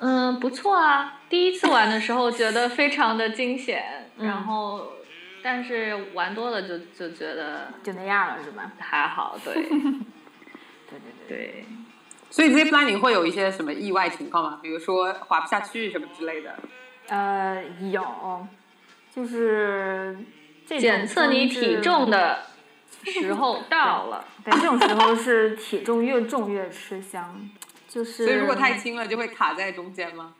[0.00, 1.20] 嗯，不错啊。
[1.28, 4.92] 第一次玩的时候觉得非常的惊险，嗯然后
[5.42, 8.72] 但是玩多了就就觉得就那样了是吧？
[8.78, 9.70] 还好，对 对
[10.90, 11.36] 对对。
[11.36, 11.64] 对。
[12.30, 14.58] 所以 ziplining 会有一些什么意外情况吗？
[14.62, 16.54] 比如说滑不下去什么之类的。
[17.08, 18.46] 呃，有，
[19.14, 20.16] 就是
[20.66, 22.10] 检测你体重。
[22.10, 22.40] 的
[23.04, 27.48] 时候到了，对，这种时候是体重越重越吃香，
[27.88, 28.24] 就是。
[28.24, 30.34] 所以如果太轻了，就会卡在中间吗？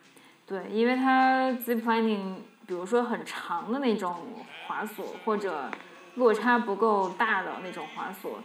[0.46, 5.70] 对，因为它 ziplining，比如说很长的那种滑索，或者
[6.14, 8.38] 落差不够大的那种滑索，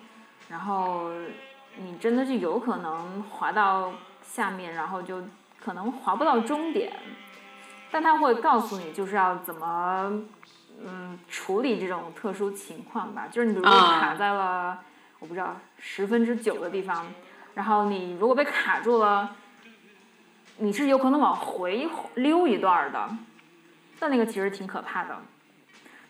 [0.49, 1.11] 然后
[1.77, 5.23] 你真的是有可能滑到下面，然后就
[5.63, 6.93] 可能滑不到终点。
[7.89, 10.23] 但它会告诉你，就是要怎么
[10.83, 13.27] 嗯处理这种特殊情况吧。
[13.31, 14.79] 就是你比如说啊卡在了、
[15.19, 17.05] 我不知道十分之九的地方，
[17.55, 19.35] 然后你如果被卡住了。
[20.57, 23.09] 你是有可能往回溜一段儿的，
[23.99, 25.17] 但那个其实挺可怕的。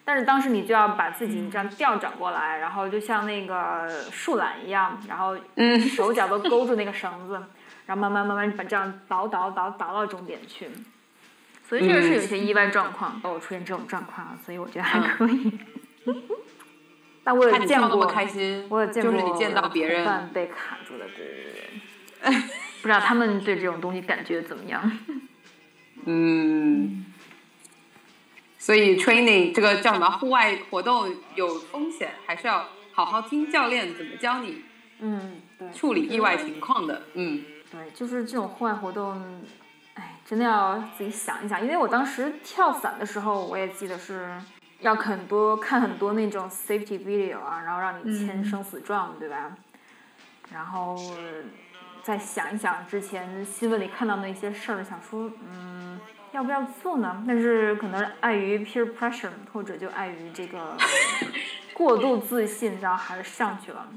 [0.03, 7.41] 但是当时你就要把自己这样调转过来，然后就像那个树懒一样，然后嗯手脚都勾住那个绳子，
[7.86, 10.69] 然后慢慢慢慢把这样倒倒倒倒到终点去。
[11.65, 15.58] 所以这个是有些意外状况，都有出现这种状况，所以我觉得还可以。
[17.23, 22.41] 但我有见过开心，我有见过就是你见到别人，伴被卡住的，对对对。
[22.81, 24.99] 不知道他们对这种东西感觉怎么样？
[26.05, 27.05] 嗯，
[28.57, 34.63] 所以 training 这个叫什么户外活动有风险，还是要好好听教练怎么教你
[34.99, 37.03] 嗯，对，处理意外情况的。
[37.13, 39.41] 嗯，对，就是这种户外活动，
[39.93, 41.62] 哎，真的要自己想一想。
[41.62, 44.29] 因为我当时跳伞的时候，我也记得是
[44.83, 49.51] 要很多看很多那种 safety video 啊，然后让你签生死状，对吧？
[50.51, 50.95] 然后
[52.03, 55.99] 再想一想之前新闻里看到那些事儿，想说，嗯，
[56.33, 57.23] 要不要做呢？
[57.25, 60.77] 但是可能碍于 peer pressure，或者就碍于这个
[61.73, 63.87] 过度自信，然后还是上去了。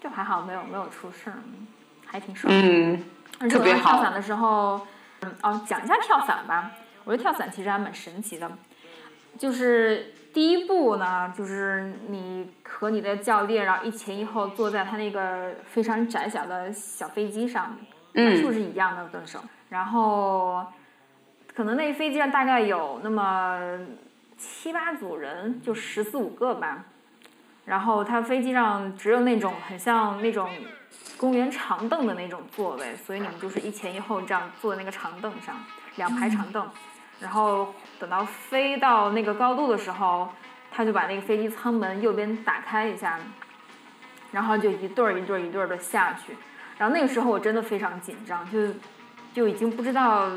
[0.00, 1.36] 就还好，没有没有出事儿，
[2.06, 2.60] 还挺爽的。
[2.60, 3.02] 嗯，
[3.40, 4.86] 而且我特别好在跳伞的时候，
[5.22, 6.70] 嗯，哦，讲一下跳伞吧。
[7.04, 8.50] 我觉得跳伞其实还蛮神奇的，
[9.38, 17.76] 就是第一步呢，就是你和你的教练，然后一前一后坐在他那个非常窄小的小飞机上，
[18.12, 20.64] 码数是一样的蹲手，然后
[21.54, 23.78] 可能那飞机上大概有那么
[24.36, 26.84] 七八组人，就十四五个吧。
[27.64, 30.48] 然后他飞机上只有那种很像那种
[31.16, 35.56] 公园长凳的那种座位，所以你们就是一前一后这样坐在那个长凳上，
[35.96, 36.64] 两排长凳。
[37.20, 40.28] 然后等到飞到那个高度的时候，
[40.70, 43.18] 他就把那个飞机舱门右边打开一下，
[44.32, 46.36] 然后就一对儿一对儿一对儿的下去。
[46.78, 48.58] 然后那个时候我真的非常紧张，就
[49.32, 50.28] 就已经不知道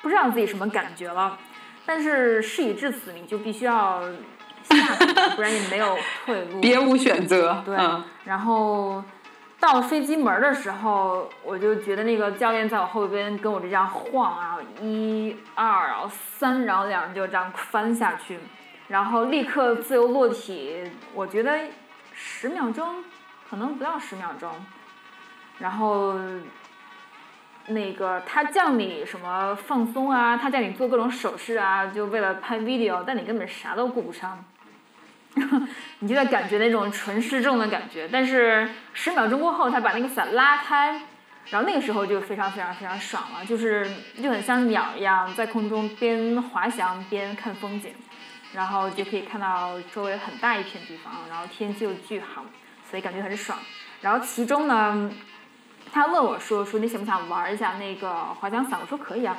[0.00, 1.36] 不知道自己什么感觉了。
[1.84, 4.00] 但是事已至此，你就必须要
[4.62, 6.60] 下去，不然也没有退路。
[6.60, 7.62] 别无选择。
[7.64, 9.02] 对，嗯然后
[9.60, 18.38] 到飞机门的时候，我就觉得那个教练在我后边跟我这样晃啊，一二，然后三，然后两人就这样翻下去，
[18.88, 21.58] 然后立刻自由落体，我觉得
[22.12, 23.04] 十秒钟，
[23.48, 24.50] 可能不到十秒钟，
[25.58, 26.14] 然后。
[27.70, 34.42] 那个他叫你什么放松啊，他叫你做各种手势啊，就为了拍 video，但你根本啥都顾不上。
[36.00, 41.00] 你就在感觉那种纯失重的感觉，但是十秒钟过后，他把那个伞拉开，
[41.50, 43.90] 然后那个时候就非常非常非常爽了，就是
[44.22, 47.92] 就很像鸟一样在空中边滑翔边看风景，
[48.52, 52.44] 然后就可以看到周围很大一片地方，然后天气又巨好，
[52.88, 53.58] 所以感觉很爽。
[54.00, 55.10] 然后其中呢，
[55.92, 58.78] 他问我说说你想不想玩一下那个滑翔伞？
[58.80, 59.36] 我说可以啊。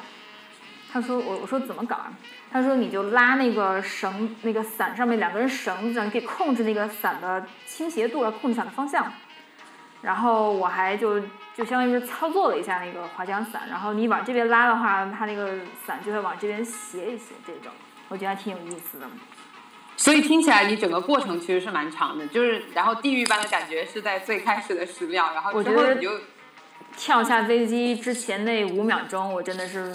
[0.91, 2.11] 他说我我说怎么搞啊？
[2.51, 9.11] 他说你就拉那个绳，那个伞上面两根绳子，你可以控制那个伞的倾斜度，要控制伞的方向。
[10.01, 11.19] 然后我还就
[11.53, 17.71] 就相当于是操作了一下那个滑翔伞，然后你往这边拉的话，它那个伞就会往这边斜一斜，这种
[18.07, 19.05] 我觉得还挺有意思的。
[19.97, 26.11] 所以听起来你整个过程其实是蛮长的，就是然后地狱般的感觉是在最开始的十秒，然后之我觉得后你就
[26.95, 29.93] 跳下飞机之前那五秒钟，我真的是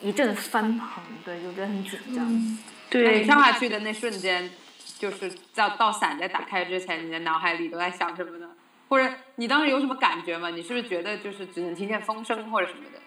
[0.00, 2.58] 一阵翻腾，对，就觉得很紧张。
[2.90, 4.50] 对跳下去的那瞬间，
[4.98, 8.48] 就是到到伞在打开之前，你的脑海里都在想什么呢？
[8.88, 10.50] 或者你当时有什么感觉吗？
[10.50, 12.98] 你是不是觉得就是只能听见风声或者什么的？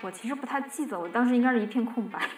[0.00, 2.20] 我其实不太记得，我当时应该是一片空白。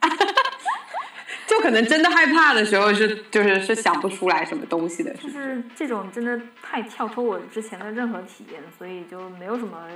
[1.46, 5.12] 就可能真的害怕的时候是就是是想不出来什么东西的？
[5.14, 9.88] 就是这种真的太跳脱我之前的任何体验，所以就没有什么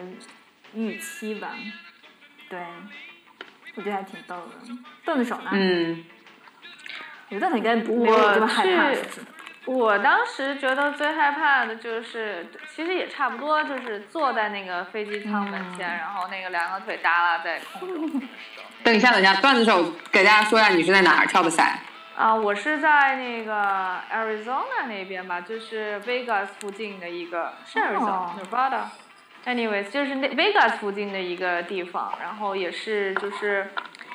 [0.75, 1.51] 预期吧。
[2.49, 2.61] 对，
[3.75, 4.75] 我觉得还挺逗的。
[5.05, 5.51] 段子手呢？
[5.53, 6.05] 嗯，
[7.29, 9.21] 我觉得他应该没有这么害怕，我是不是？
[9.67, 18.23] 我当时觉得最害怕的就是，其实也差不多，就是坐在那个飞机舱门前，然后那个两个腿耷拉在空中。
[18.85, 21.79] 等一下，等一下，段子手给大家说一下你是在哪儿跳的伞？
[22.15, 28.83] 啊，我是在那个 Arizona 那边吧，就是 Vegas 附近的一个，是 Arizona、哦 Nevada。
[29.47, 33.69] Anyways，就是那 Vegas 附近的一个地方，然后也是就是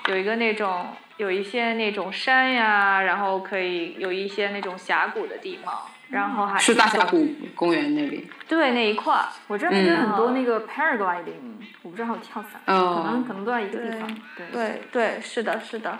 [0.07, 0.87] 有一个那种
[1.17, 5.73] 有一些那种山呀，然后可以有一些那种峡谷的地方，
[6.09, 8.27] 然后还是大峡谷公园那里。
[8.47, 9.25] 对那一块儿。
[9.47, 14.17] 我这边有很多嗯那个 paragliding，我不知道还有跳伞，哦可能可能都在一个地方。
[14.35, 15.95] 对对对，是的，是的。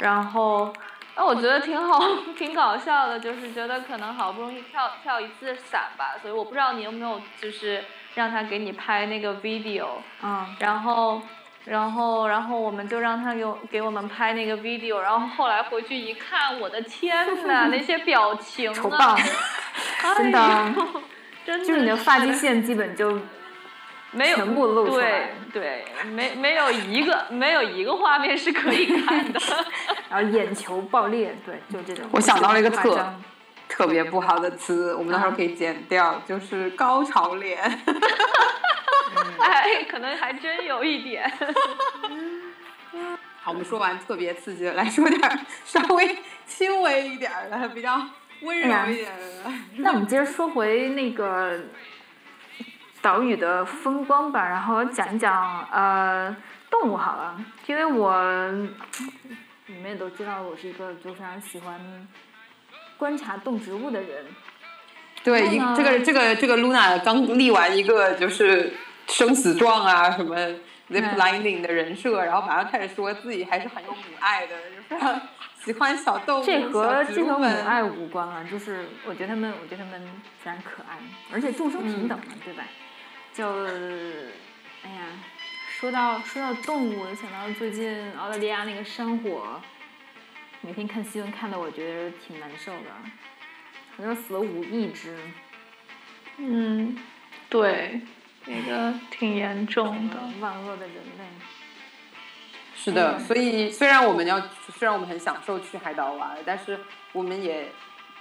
[0.00, 0.72] 然后，
[1.16, 2.00] 那我觉得挺好，
[2.36, 7.84] 挺搞笑的，就是觉得可能好不容易跳跳一次伞吧，所以我不知道你有没有就是
[8.14, 9.86] 让他给你拍那个 video，
[10.22, 11.20] 嗯，然后。
[11.66, 19.16] 然后，然后我们就让他给我给我们拍那个 video，然后后来回去一看，我的天呐， 那些表情丑爆啊，
[20.14, 20.74] 真的哎
[21.46, 23.18] 真的就是你的发际线基本就
[24.10, 29.40] 没有全部露出对来对对，没没有一个没有一个画面是可以看的。
[30.10, 32.06] 然后眼球爆裂，对，就这种。
[32.12, 32.94] 我想到了一个特
[33.74, 37.58] 特别不好的词，我们到时候可以剪掉，就是高潮脸。
[39.40, 41.28] 哎，可能还真有一点。
[43.42, 48.00] 好，我们说完特别刺激的，来说点儿稍微轻微一点儿的，比较
[48.42, 49.52] 温柔一点的。
[49.78, 51.58] 那我们接着说回那个
[53.02, 56.34] 岛屿的风光吧，然后讲一讲呃
[56.70, 58.14] 动物好了，因为我
[59.66, 62.06] 你们也都知道，我是一个就非常喜欢
[62.96, 64.26] 观察动植物的人。
[65.22, 68.74] 对，一这个这个这个 Luna 刚立完一个就是
[69.06, 70.36] 生死状啊，什么
[70.90, 75.20] lip lining 的人设，然后马上开始说自己还是很有母爱的，就非常
[75.64, 77.44] 喜欢小动物、这和这和母。
[77.44, 80.02] 爱无关啊，就是我觉得他们，我觉得他们
[80.42, 80.98] 非常可爱，
[81.32, 82.62] 而且众生平等嘛，对吧？
[83.32, 83.48] 就，
[84.84, 85.06] 哎呀，
[85.80, 89.58] 说到说到动物，我想到最近澳大利亚那个山火，
[90.64, 92.88] 每天看新闻看的，我觉得挺难受的，
[93.94, 95.14] 好像死了五亿只，
[96.38, 96.96] 嗯，
[97.50, 98.00] 对，
[98.46, 100.16] 那个挺严重的。
[100.40, 101.24] 万恶的人类。
[102.74, 104.40] 是的，嗯所以虽然我们要，
[104.78, 106.80] 虽然我们很享受去海岛玩，但是
[107.12, 107.68] 我们也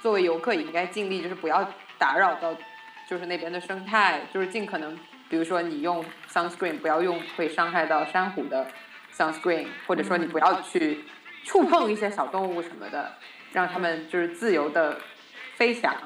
[0.02, 1.66] 作为游客也应该尽力，就是不要
[1.98, 2.54] 打扰到，
[3.08, 4.94] 就是那边的生态，就是尽可能，
[5.30, 8.68] 比如说你用 sunscreen 不要用会伤害到珊瑚的
[9.16, 11.06] sunscreen，或者说你不要去
[11.44, 13.14] 触碰一些小动物什么的，
[13.52, 15.00] 让它们就是自由的
[15.56, 15.94] 飞翔。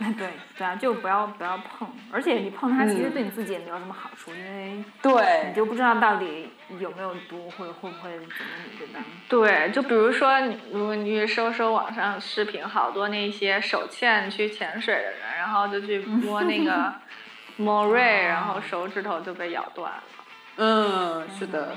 [0.00, 8.28] 哎，对对啊，就不要不要碰，而且你碰它，其实嗯对你自己也没有什么好处，因为对你，就不知道到底有没有毒，或者会不会怎么
[8.70, 9.00] 你，对吧？
[9.28, 16.94] 对，就比如说，你如果你去搜搜网上视频，好多那些手欠去潜水的人，然后就去摸那个
[17.58, 20.04] 莫瑞，然后手指头就被咬断了。
[20.58, 21.76] 嗯，是的，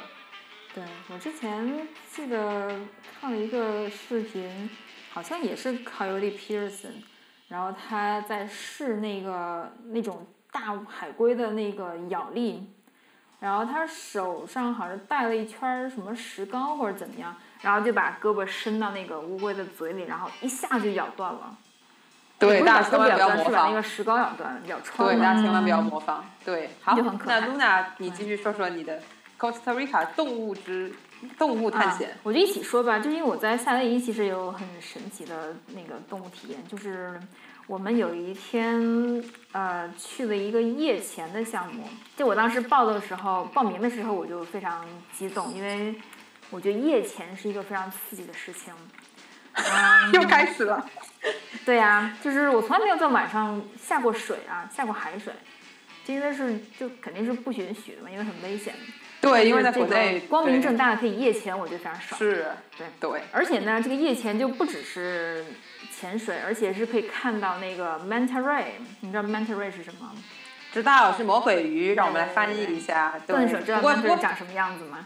[0.73, 2.71] 对我之前记得
[3.19, 4.69] 看了一个视频，
[5.11, 7.03] 好像也是 Coyote Peterson，
[7.49, 12.71] 然后他在试那个那种大海龟的那个咬力，
[13.39, 21.57] 然后他手上好像带了一圈儿什么石膏或者怎么样，然后就把胳膊伸到那个乌龟的嘴里，然后一下就咬断了。
[22.39, 23.83] 对，大家千万不要胳膊咬断，模仿是把那个。
[23.83, 25.23] 石膏咬断，咬穿对，了。
[25.23, 26.25] 大家千万不要模仿。
[26.45, 28.99] 对，好那爱 Luna，你继续说说你的
[29.41, 30.93] Costa Rica 动物之
[31.39, 32.17] 动物探险啊。。
[32.21, 37.19] 我就一起说吧，就因为我在夏威夷其实有很神奇的那个动物体验，就是
[37.65, 38.79] 我们有一天
[39.51, 45.95] 呃去了一个夜潜的项目，就我当时报的时候，报名的时候我就非常激动，因为
[46.51, 48.71] 我觉得夜潜是一个非常刺激的事情。
[49.53, 50.87] 嗯，又开始了。
[51.65, 55.33] 对呀、就是我从来没有在晚上下过水啊，下过海水，
[56.05, 58.73] 这因为是就肯定是不允许的嘛，因为很危险。
[59.21, 62.17] 对，因为在这个国内光明正大可以夜潜，我觉得非常爽。
[62.17, 65.45] 是，对对，而且呢，这个夜潜就不只是
[65.95, 68.63] 潜水，而且是可以看到那个 manta ray。
[69.01, 70.11] 你知道 manta ray 是什么？
[70.73, 73.13] 知道是魔鬼鱼，让我们来翻译一下。
[73.27, 75.05] 对笨手知道 manta 不 ray 长什么样子吗？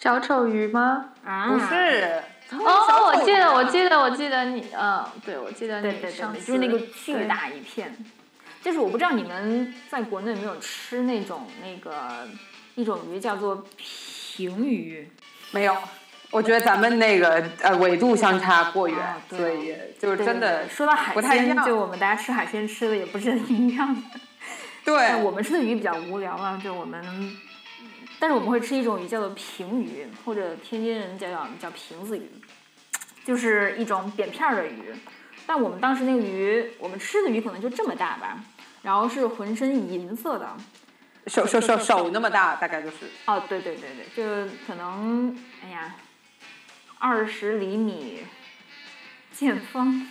[0.00, 1.10] 小丑鱼吗？
[1.24, 2.22] 啊，不是。
[2.50, 3.64] 哦，我记得，我。
[3.64, 7.94] 记得，我记得你，嗯，对，我记得对对对对，你上次就是那个巨大一片。
[8.62, 12.26] 就是我不知道你们在国内有没有吃那种那个
[12.78, 15.10] 一种鱼叫做平鱼。
[15.50, 15.76] 没有，
[16.30, 24.00] 我觉得咱们那个呃纬度相差过远哦，对所以就是真的说到海鲜，就我们大家吃海鲜吃的也不是很一样的。
[24.84, 27.02] 对我们吃的鱼比较无聊啊，就我们，
[28.20, 31.26] 但是我们会吃一种鱼叫做平鱼，或者天津人叫
[31.60, 32.30] 叫瓶子鱼，
[33.24, 34.94] 就是一种扁片儿的鱼。
[35.46, 38.38] 但我们当时那个鱼，我们吃的鱼可能就这么大吧，
[38.82, 40.56] 然后是浑身银色的。
[41.28, 42.96] 手手手手那么大，大概就是。
[43.26, 45.94] 哦，对对对对，就可能，哎呀，
[46.98, 48.24] 二十厘米
[49.32, 50.08] 见方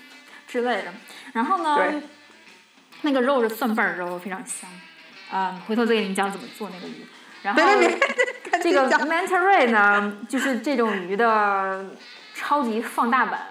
[0.47, 0.93] 之类的。
[1.34, 2.01] 然后呢，
[3.01, 4.69] 那个肉是蒜瓣肉，非常香。
[5.30, 7.06] 啊、回头再给你们讲怎么做那个鱼。
[7.43, 7.62] 然后
[8.63, 11.86] 这个 manta ray 呢，就是这种鱼的
[12.34, 13.47] 超级放大版，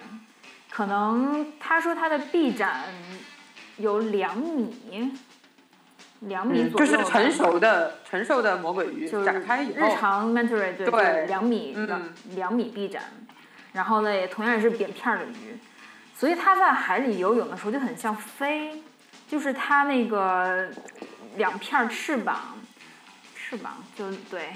[0.70, 2.84] 可能他说它的臂展
[3.76, 5.12] 有两米，
[6.26, 12.02] 两米嗯左右吧、就是成熟的成熟的魔鬼鱼就是展开以日，常 manta ray 对对就是两米嗯两
[12.34, 13.02] 两米臂展，
[13.72, 15.58] 然后呢也同样也是扁片儿的鱼，
[16.14, 18.82] 所以它在海里游泳的时候就很像飞，
[19.28, 20.68] 就是它那个
[21.36, 22.56] 两片儿翅膀，
[23.34, 24.52] 翅膀就对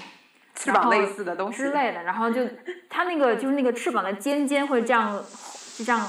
[0.55, 2.41] 翅膀类似的东西之类的，然后就
[2.89, 5.23] 它那个就是那个翅膀的尖尖会这样
[5.77, 6.05] 就这样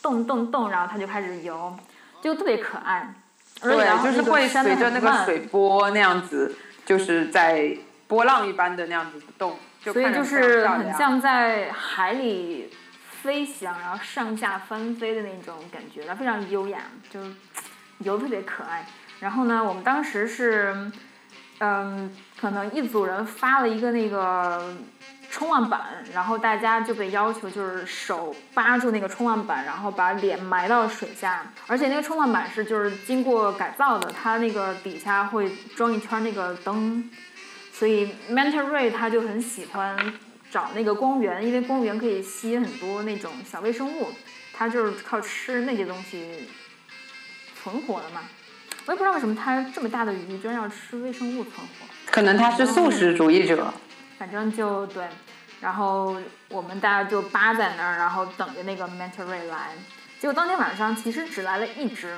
[0.00, 1.76] 动动动，然后它就开始游，
[2.22, 3.12] 就特别可爱。
[3.62, 12.70] 而对，就是那个会随着那个水波那样子，就是在波浪一般的那样子动，就所以就是很像在海里
[13.22, 16.78] 飞翔，然后上下翻飞的那种感觉，然后非常优雅，
[17.10, 17.20] 就
[17.98, 18.86] 游得特别可爱。
[19.20, 20.90] 然后呢，我们当时是，
[21.58, 24.74] 嗯，可能一组人发了一个那个
[25.30, 25.80] 冲浪板，
[26.12, 37.08] 然后大家就被要求就是手扒住那个冲浪板，然后把脸埋到水下，而且那个冲浪板是就是经过改造的，它那个底下会装一圈那个灯，
[37.72, 39.96] 所以 Manta Ray 它就很喜欢
[40.50, 44.08] 找那个光源，因为光源可以吸引很多那种小微生物，
[44.52, 46.48] 它就是靠吃那些东西
[47.62, 48.22] 存活的嘛。
[48.86, 51.86] 我也不知道为什么它这么大的鱼居然要吃微生物存活。
[52.10, 53.72] 可能他是素食主义者。
[54.20, 55.06] 反正就对，
[55.62, 56.14] 然后
[56.50, 59.70] 我们大家就扒在那儿，然后等着那个 Manta Ray 来。
[60.18, 62.14] 结果当天晚上其实只来了一只，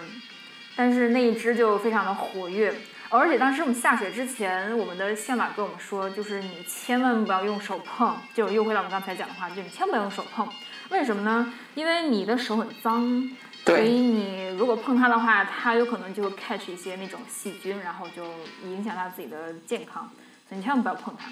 [0.74, 2.74] 但是那一只就非常的活跃。
[3.08, 10.48] 而且当时我们下水之前，我们的向导跟我们说，就是你千万不要用手碰，就又回到我们刚才讲的话，就你千万不要用手碰。
[10.90, 11.54] 为什么呢？
[11.76, 13.30] 因为你的手很脏，
[13.64, 18.24] 所以你如果碰它的话，它有可能就会 catch 一些那种细菌，然后就
[18.64, 20.10] 影响它自己的健康。
[20.48, 21.30] 所以你千万不要碰它。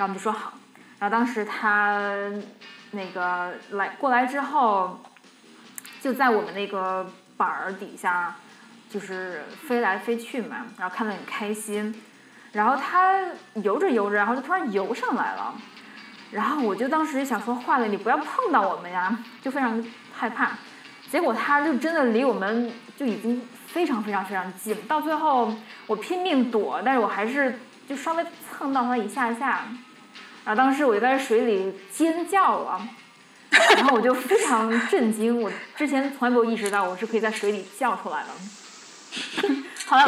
[0.00, 0.54] 然后我们就说好，
[0.98, 2.10] 然后当时他
[2.92, 4.98] 那个来过来之后，
[6.00, 8.34] 就在我们那个板儿底下，
[8.88, 11.94] 就是飞来飞去嘛，然后看得很开心。
[12.52, 13.20] 然后他
[13.56, 15.54] 游着游着，然后就突然游上来了，
[16.30, 19.84] 然后我就当时想说坏了，你不要碰到我们呀，就非常
[20.14, 20.52] 害怕。
[21.10, 25.54] 结果他就真的离我们就已经非常非常非常近，到最后
[25.86, 29.64] 我拼命躲，但是我还是就稍微蹭到他一下下。
[30.44, 32.80] 然后当时我就在水里尖叫了，
[33.76, 38.28] 然后我就非常震惊，我之前从来没有意识到我是可以在水里叫出来的。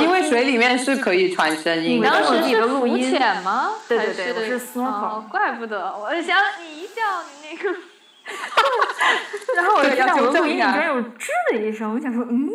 [0.01, 2.23] 因为水里面是可以传声音的你的。
[2.23, 3.71] 当时是我记得录浮音潜吗？
[3.89, 7.69] 对对对我是 snorkel 哦，怪不得，我想你一叫你那个，
[9.57, 12.49] 然后我就对要听到我的录音里边有吱的一声，我想说，嗯，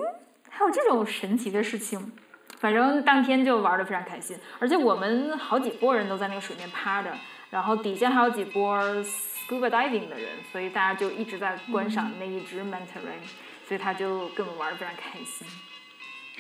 [0.49, 2.13] 还有这种神奇的事情。
[2.59, 7.11] 反正当天就玩的非常开心，而且我们好几波人都在那个水面趴着，
[7.49, 13.27] 然后底下还有几波 scuba diving 的人，所以大家就一直在观赏那一只 manta ray，
[13.67, 15.47] 所以他就跟我们玩的非常开心。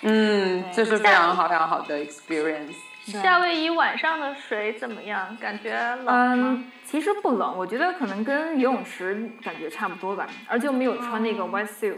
[0.01, 2.75] 嗯，这是非常好、非常好的 experience。
[3.05, 5.35] 夏威夷晚上的水怎么样？
[5.39, 6.33] 感觉冷吗？
[6.35, 11.95] 嗯，其实不冷，我觉得可能跟游泳池感觉差不多吧，而且我们有穿那个 wet suit。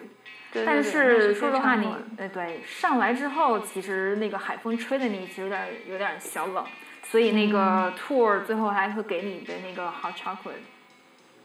[0.54, 1.88] 但对对对是说实话，你
[2.18, 6.64] 呃对上来之后，其实那个海风吹的你其实有点有点小冷，
[7.10, 10.64] 所以那嗯个 tour 最后还会给你的那个 hot chocolate。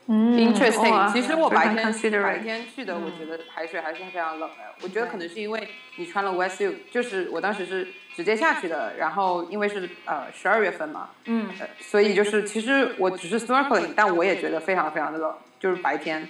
[0.07, 4.57] 嗯 Interesting，哇其实我白天 considerate 白天去的，我觉得海水还是非常冷的。
[4.83, 16.29] 我觉得可能是因为你穿了 wetsuit，就是我当时是直接下去的，然后因为是呃十二月份嘛，嗯，呃，所以就是其实我只是 snorkeling，但我也觉得非常非常的冷，就是白天。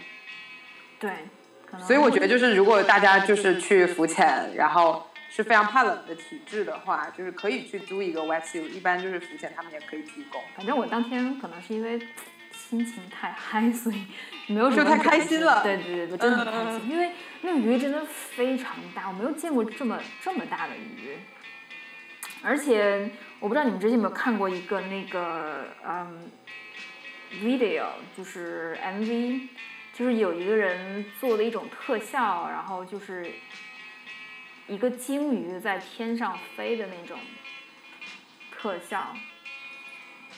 [1.01, 1.11] 对，
[1.81, 5.05] 所以我觉得就是如果大家就是去浮潜，然后
[5.35, 10.41] 是非常怕冷的体质的话，就是可以去租一个 wetsuit，一般就是浮潜他们也可以提供。
[10.55, 11.99] 反正我当天可能是因为
[12.53, 14.07] 心情太嗨，所以
[14.47, 17.11] 没有什么就太开心了对对对，我真的很开嗯心，因为
[17.41, 21.19] 那个鱼真的非常大，我没有见过这么这么大的鱼。
[22.45, 23.11] 而且
[23.41, 26.31] 我不知道你们之前有没有看过一个那个嗯
[27.33, 29.49] video，就是 MV，
[29.93, 33.33] 就是有一个人做的一种特效，然后就是
[34.67, 37.19] 一个鲸鱼在天上飞的那种
[38.51, 39.15] 特效。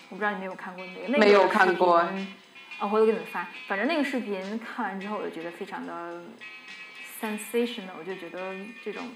[0.09, 2.13] 我不知道你们有没有看过那个，那个没有看过啊
[2.79, 3.49] 哦，回头给你们发。
[3.67, 6.23] 反正那个视频看完之后，我就觉得非常的
[7.21, 8.55] sensational，我就觉得
[8.85, 9.11] 这种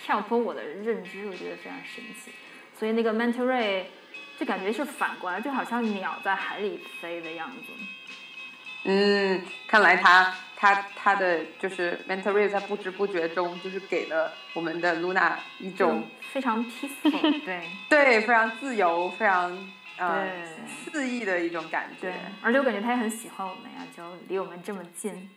[0.00, 2.32] 跳脱我的认知，我觉得非常神奇。
[2.76, 3.84] 所以那个 manta ray
[4.38, 7.72] 就感觉是反过来，就好像鸟在海里飞的样子。
[8.84, 19.56] 嗯，看来他他他的就是 mental ray 在不知不觉中就是给了我们的 Luna 一种、非常 peaceful， 对对非常自由、非常
[19.98, 20.26] 呃
[20.66, 25.30] 肆意的一种感对觉。，而且我感觉他也很喜欢我们呀，就离我们这么近，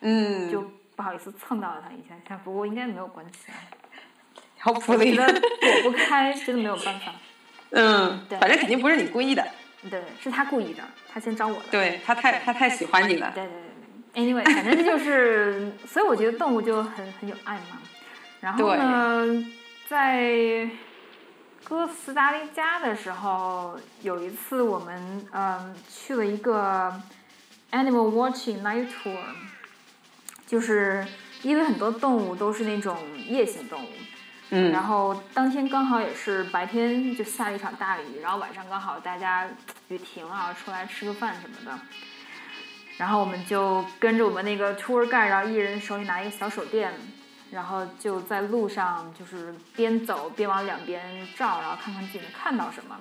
[0.00, 3.50] 嗯，就不好意思蹭到了他一下下，不过应该没有关系。
[4.60, 5.16] 好我福利。
[5.16, 7.14] 觉得躲不开，真的没有办法。
[7.72, 9.48] 嗯，对反正肯定不是你故意的，
[9.88, 11.68] 对，是他故意的，他先招我的。
[11.70, 13.32] 对他太他太喜欢你了。
[13.34, 13.69] 对对对对
[14.14, 17.78] ，anyway，反正这就是，所以我觉得动物就很很有爱嘛。
[18.40, 19.44] 然后呢，
[19.88, 20.68] 在
[21.64, 26.92] 哥斯达黎加的时候，有一次我们嗯去了一个
[27.70, 29.18] animal watching night tour，
[30.46, 31.06] 就是
[31.42, 32.96] 因为很多动物都是那种
[33.28, 33.88] 夜行动物，
[34.50, 39.46] 嗯然后当天刚好也是白天就下了一场大雨，然后晚上刚好大家
[39.88, 41.78] 雨停了，出来吃个饭什么的。
[43.00, 46.92] 然后我们就跟着我们那个 tour guide，然后一人手里拿一个小手电，
[47.50, 52.94] 然后就在路上就是边走边往两边照，然后看看自己能看到什么。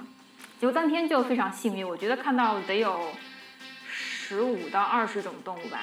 [0.58, 3.10] 结果当天就非常幸运，我觉得看到得有
[3.92, 5.82] 十五到二十种动物吧，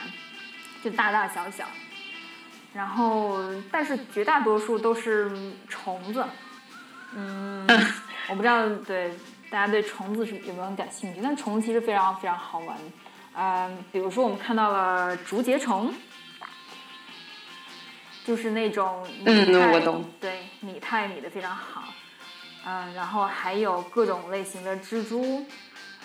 [0.83, 1.67] 就大大小小。
[2.73, 3.39] 然后，
[3.71, 5.31] 但是绝大多数都是
[5.69, 6.25] 虫子。
[7.15, 7.67] 嗯，
[8.31, 9.11] 我不知道对
[9.51, 12.79] 大家对虫子是有没有感兴趣，但虫子其实非常非常好玩。
[13.39, 15.93] 嗯，比如说我们看到了竹节虫，
[18.25, 21.85] 就是那种嗯拟态我懂对拟态拟的非常好。
[22.65, 25.47] 嗯，然后还有各种类型的蜘蛛，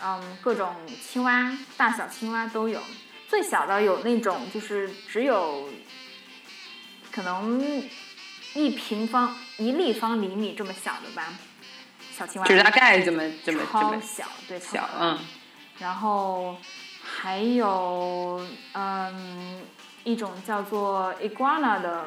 [0.03, 2.79] 嗯，各种青蛙，大小青蛙都有。
[3.27, 5.69] 最小的有那种就是只有
[7.11, 7.81] 可能
[8.53, 11.33] 一平方一立方厘米这么小的吧，
[12.15, 12.47] 小青蛙。
[12.47, 15.17] 就是大概这么这么这么小，对，小，嗯，
[15.79, 16.57] 然后
[17.13, 18.41] 还有
[18.73, 19.61] 嗯
[20.03, 22.05] 一种叫做 iguana 的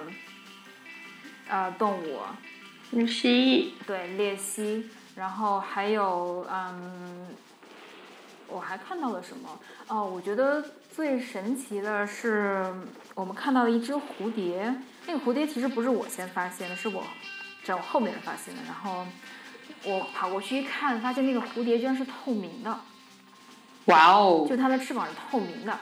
[1.48, 2.20] 呃动物，
[3.06, 4.88] 蜥蜴对，鬣蜥。
[5.14, 7.28] 然后还有嗯，
[8.48, 9.48] 我还看到了什么？
[9.86, 12.74] 哦，我觉得最神奇的是
[13.14, 14.74] 我们看到了一只蝴蝶。
[15.06, 17.04] 那个蝴蝶其实不是我先发现的，是我
[17.62, 18.62] 在我后面发现的。
[18.64, 19.06] 然后
[19.84, 22.80] 我跑过去一看，发现那个蝴蝶居然是透明的。
[23.86, 25.78] 哇哦就，它的翅膀是透明的，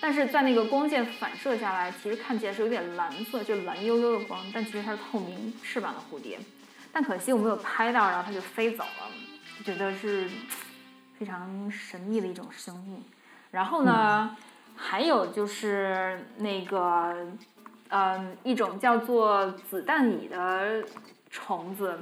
[0.00, 6.38] 但是在那个光线反射下来，其实看起来是有点蓝色，就蓝幽幽的光，但其实它是透明翅膀的蝴蝶。
[6.92, 9.10] 但可惜我没有拍到，然后它就飞走了，
[9.64, 10.28] 觉得是
[11.18, 13.00] 非常神秘的一种生物。
[13.50, 14.36] 然后呢，
[14.76, 17.14] 还有就是那个，
[17.88, 20.84] 嗯，一种叫做子弹蚁的
[21.30, 21.98] 虫子。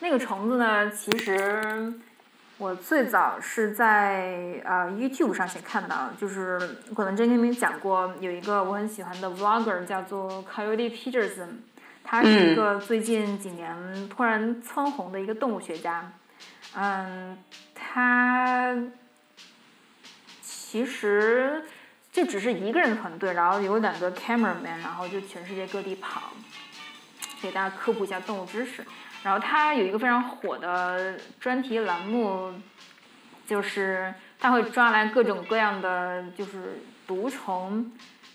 [0.00, 1.92] 那个虫子呢，其实
[2.58, 6.58] 我最早是在呃 YouTube 上先看到，就是
[6.92, 11.48] 可能之前跟你们讲过，有一个我很喜欢的 Vlogger 叫做 Coyote Peterson，
[12.02, 16.12] 他是一个最近几年突然蹿红的一个动物学家。
[16.74, 17.38] 嗯，
[17.76, 18.76] 他
[20.42, 21.62] 其实
[22.10, 26.32] 就只是一个人团队，然后有两个 cameraman，然后就全世界各地跑，
[27.40, 28.84] 给大家科普一下动物知识。
[29.22, 32.52] 然后他有一个非常火的专题栏目，
[33.46, 37.90] 就是他会抓来各种各样的就是毒虫，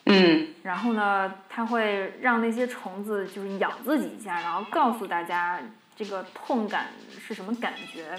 [0.06, 5.60] 嗯，然后呢，他会让那些虫子就是咬自己一下，然后告诉大家
[5.96, 6.88] 这个痛感
[7.20, 8.16] 是什么感觉。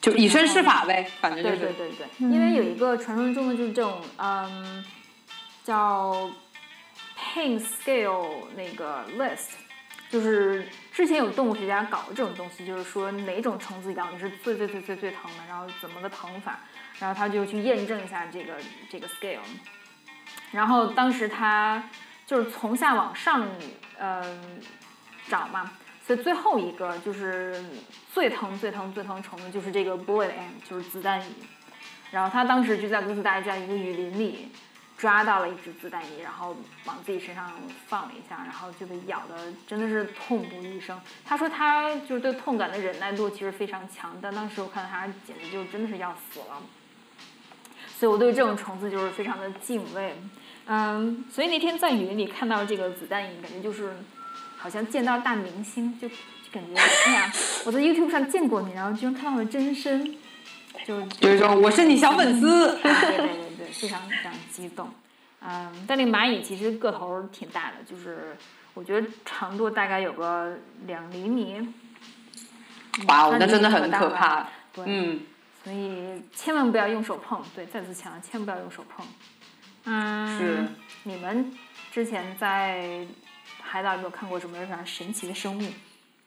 [0.00, 4.84] 就以身试法呗，反正就对是，对对对，因为有一个传说中的就是这种嗯，
[5.64, 6.30] 叫
[7.18, 9.48] pain scale 那个 list，
[10.08, 16.60] 就是之前有动物学家搞这种东西，就是说哪种虫子咬你是最最最最最疼的，然后怎么个疼法，
[16.98, 18.54] 然后他就去验证一下这个
[18.90, 19.38] 这个 scale，
[20.50, 21.82] 然后当时他
[22.26, 23.46] 就是从下往上
[23.98, 24.40] 嗯
[25.28, 25.70] 找嘛，
[26.06, 27.62] 所以最后一个就是
[28.12, 31.34] 最疼、最疼、最疼虫的就是这个 bullet ant，就是子弹蚁。
[32.10, 34.48] 然后他当时就在哥斯达黎加一个雨林里
[34.98, 37.52] 抓到了一只子弹蚁，然后往自己身上
[37.86, 41.00] 放了一下，然后就被咬的真的是痛不欲生。
[41.24, 46.60] 他说他就是对痛感的忍耐度其实非常强，但当时我看到他简直就真的是要死了。
[47.96, 50.16] 所以我对这种虫子就是非常的敬畏。
[50.66, 53.96] 嗯，所以那天在雨林里看到这个子弹蚁，感觉就是
[54.56, 56.14] 好像见到大明星，就就
[56.52, 57.32] 感觉哎呀，
[57.64, 60.14] 我在 YouTube 上见过你，然后居然看到了真身，
[60.84, 64.90] 就有一种我是你小粉丝， 对对对对，非常非常激动。
[65.40, 68.36] 嗯，但那个蚂蚁其实个头挺大的，就是
[68.74, 70.56] 我觉得长度大概有个
[70.86, 71.60] 两厘米。
[73.06, 75.20] 哇哦，那真的很可怕，对，嗯，
[75.62, 77.40] 所以千万不要用手碰。
[77.54, 79.06] 对，再次强调，千万不要用手碰。
[79.84, 80.66] 嗯，是。
[81.04, 81.56] 你们
[81.92, 83.06] 之前在
[83.62, 85.72] 海岛有没有看过什么非常神奇的生物？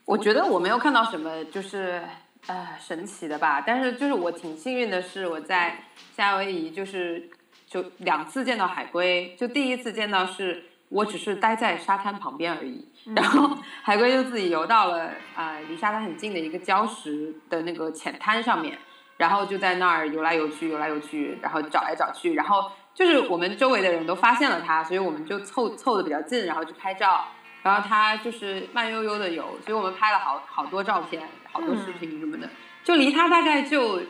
[0.06, 2.02] 我觉得我没有看到什么就是
[2.48, 5.84] 呃神奇的吧，但是就是我挺幸运的是我在
[6.16, 7.30] 夏威夷就是
[7.68, 12.86] 就两次见到海龟，就第一次见到是我只是待在沙滩旁边而已，
[13.16, 18.78] 然后海龟就自己游到了啊、呃离沙滩很近的一个礁石的那个浅滩上面，
[19.18, 27.26] 然后就在那儿游来游去，游来游去，然后找来找去，然后就是我们周围的人都发现了它，所以我们就凑凑的比较近，然后去拍照。
[27.64, 31.22] 然后它就是慢悠悠的游，所以我们拍了好好多照片，
[31.52, 32.50] 好多视频什么的，
[32.84, 34.02] 就离他大概就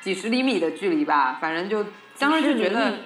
[0.00, 1.84] 几十厘米的距离吧，反正就
[2.18, 2.98] 当时就觉得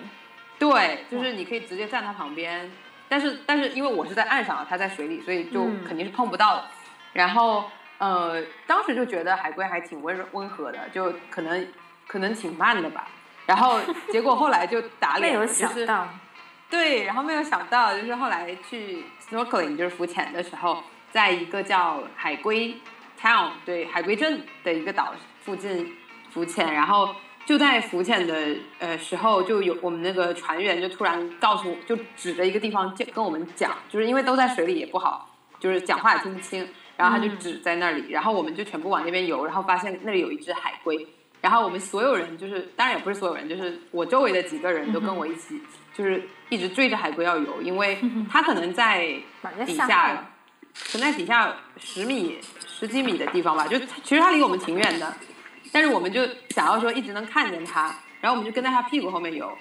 [0.59, 2.70] 对，就是你可以直接站他旁边，
[3.09, 6.64] 但是但是因为我是在岸上，他在水里，所以就嗯肯定是碰不到的。
[7.12, 11.66] 然后呃，当时就觉得海龟还挺温柔温和的，就可能
[12.07, 13.09] 可能挺慢的吧。
[13.47, 13.78] 然后
[14.11, 16.09] 结果后来就打没有脸了，就是想到，
[16.70, 20.82] 对，然后没有想到，就是后来去 snorkeling 就是浮潜的时候，
[21.12, 22.76] 在一个叫海龟
[23.25, 25.91] Town，对，海龟镇的一个岛附近
[26.31, 27.09] 浮潜，然后
[27.47, 36.68] 就在浮潜的呃时候，就有我们那个船员就突然告诉我，就指着一个地方就跟我们讲，就是因为都在水里也不好，就是讲话也听不清，
[36.99, 41.09] 然后他就指在那里，然后我们就全部往那边游，然后发现那里有一只海龟，
[41.41, 45.59] 然后我们所有人就是，当然也不是所有人，就是我周围的几个人都跟我一起，
[45.95, 47.99] 就是一直追着海龟要游，因为
[48.31, 49.18] 它可能在
[49.64, 50.27] 底下。
[50.93, 55.14] 可能在底下十米、十几米的地方吧，就其实它离我们挺远的，
[55.72, 59.57] 但是我们就想要说一直能看见它，然后我们就跟在它屁股后面游，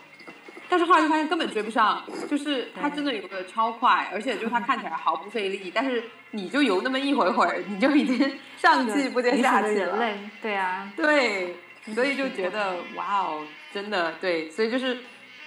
[0.68, 9.74] 但是后来就发现根本追不上，就是它真的游的超快，而且就是它看起来毫不费力，但是你就游那么一会儿会儿，你就已经 上气不接下气了。
[9.74, 11.56] 的人类，对啊，对，
[11.94, 14.98] 所以就觉得 哇哦，真的对，所以就是。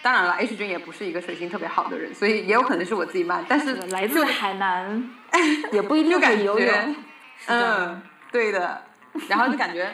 [0.02, 3.44] 当然了，H 君也不是一个水性特别好的人，所以也有可能是我自己慢。
[3.48, 5.10] 但是来自海南，
[5.72, 6.96] 也不一定会游泳。
[7.46, 8.82] 嗯，对的。
[9.28, 9.90] 然后就感觉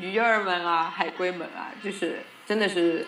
[0.00, 3.06] 鱼儿们啊、海龟们啊，就是真的是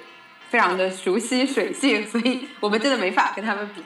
[0.49, 3.85] 非常的熟悉水性，所以我们真的没法跟他们比。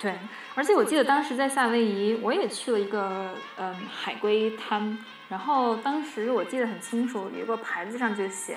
[0.00, 0.18] 对，
[0.54, 4.98] 而且我记得当时在夏威夷，我也去了一个嗯海龟滩，
[5.28, 8.56] 然后当时我记得很清楚，有一个牌子上就写，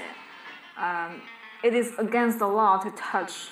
[0.76, 1.20] 嗯
[1.62, 3.49] ，It is against the law to touch。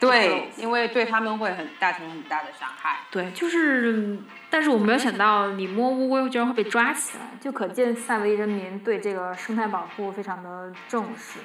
[0.00, 2.98] 对，因为对他们会很大成很大的伤害。
[3.10, 4.18] 对，就是，
[4.50, 11.38] 但是我没有想到你摸乌龟居然会被抓起来，就可见夏威夷人民对这个生态保护非常的重视，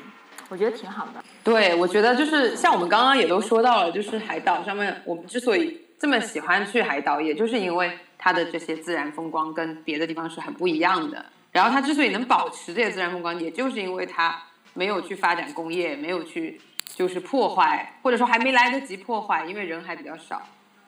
[0.49, 1.23] 我觉得挺好的。
[1.43, 11.25] 对，我觉得就是像我们刚刚也都说到了，就是海岛上面，我们之所以这么喜欢去海岛，也就是因为它的这些自然风光跟别的地方是很不一样的。
[11.51, 14.37] 然后它之所以能保持这些自然风光，也就是因为它
[14.73, 16.59] 没有去发展工业，没有去
[16.95, 20.41] 就是破坏，或者说还没来得及破坏，因为人还比较少，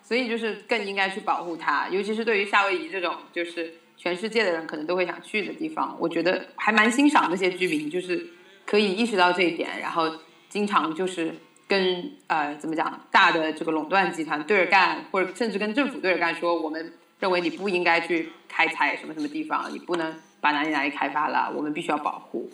[0.04, 1.88] 所以就是更应该去保护它。
[1.90, 8.28] 尤其是对于夏威夷这种就是全世界的人可能都会想去的地方，我觉得还蛮欣赏那些居民，就是
[8.66, 10.12] 可以意识到这一点，然后
[10.50, 11.34] 经常就是
[11.68, 22.50] 跟呃怎么讲大的这个垄断集团对着干，或者甚至跟政府对着干，说我们认为你不应该去开采什么什么地方，你不能把哪里哪里开发了，我们必须要保护。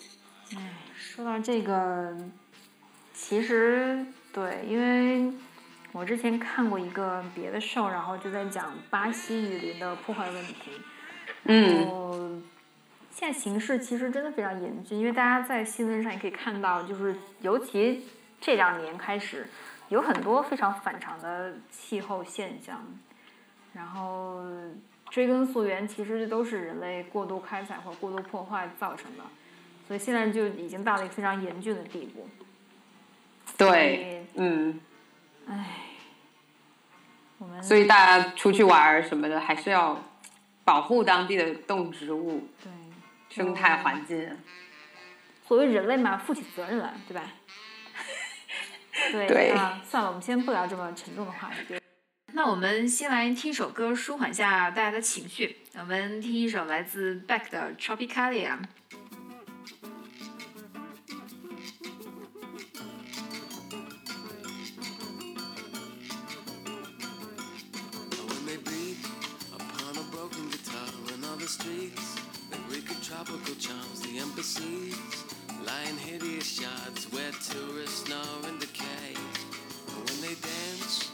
[0.98, 2.16] 说到这个，
[3.20, 5.34] 其实对，因为
[5.92, 10.72] 我之前看过一个别的 show，然后就在讲巴西雨林的破坏问题。
[11.46, 12.44] 嗯，嗯，
[13.10, 18.06] 现在形势其实真的非常严峻，因为大家在新闻上也可以看到，就是尤其
[18.40, 19.48] 这两年开始，
[19.90, 22.86] 有很多非常反常的气候现象，
[23.74, 24.46] 然后
[25.10, 29.24] 追根溯源，其实这都是人类过度开采或过度破坏造成的，
[29.88, 32.30] 所以现在就已经到了一个非常严峻的地步。
[33.58, 34.80] 对，嗯，
[35.48, 35.66] 唉，
[37.40, 40.04] 我们所以大家出去玩儿什么的，还是要
[40.64, 42.72] 保护当地的动植物、对
[43.30, 44.38] 生态环境。
[45.48, 47.24] 作为人类嘛，负起责任来，对吧？
[49.12, 51.80] 对对啊，算了，我们先不聊这么沉重的话题。
[52.34, 55.58] 那我们先来听首歌，舒缓下大家的情绪。
[55.80, 58.50] 我们听一首来自 Beck 的《Tropicalia》。
[71.48, 72.16] The streets,
[72.52, 75.00] they wicked tropical charms, the embassies,
[75.66, 79.16] lying hideous shards where tourists snore and decay.
[79.16, 81.08] And when they dance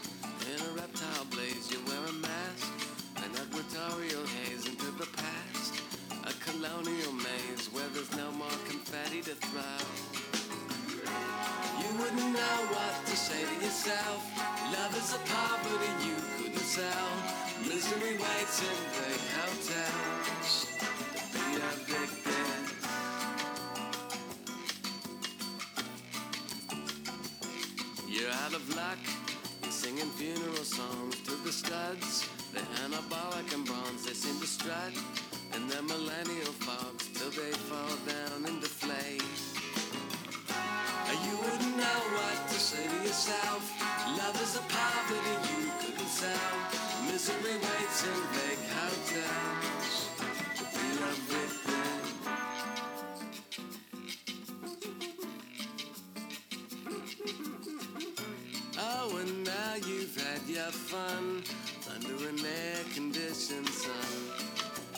[0.50, 2.66] in a reptile blaze, you wear a mask,
[3.18, 5.78] an equatorial haze into the past,
[6.26, 9.78] a colonial maze where there's no more confetti to throw.
[11.78, 14.26] You wouldn't know what to say to yourself.
[14.74, 17.43] Love is a poverty you couldn't sell.
[17.62, 22.64] Misery waits in big hotels to be evicted.
[28.08, 28.98] You're out of luck.
[29.62, 32.28] You're singing funeral songs to the studs.
[32.54, 34.06] They're anabolic and bronze.
[34.06, 34.94] They seem to strut
[35.56, 39.24] in their millennial fogs till they fall down and deflate.
[41.24, 43.64] You wouldn't know what to say to yourself.
[44.18, 46.83] Love is a poverty you couldn't sell.
[47.14, 50.10] Misery waits in big hotels
[50.58, 51.94] to be evicted.
[58.80, 61.44] Oh, and now you've had your fun
[61.94, 63.94] under an air-conditioned sun.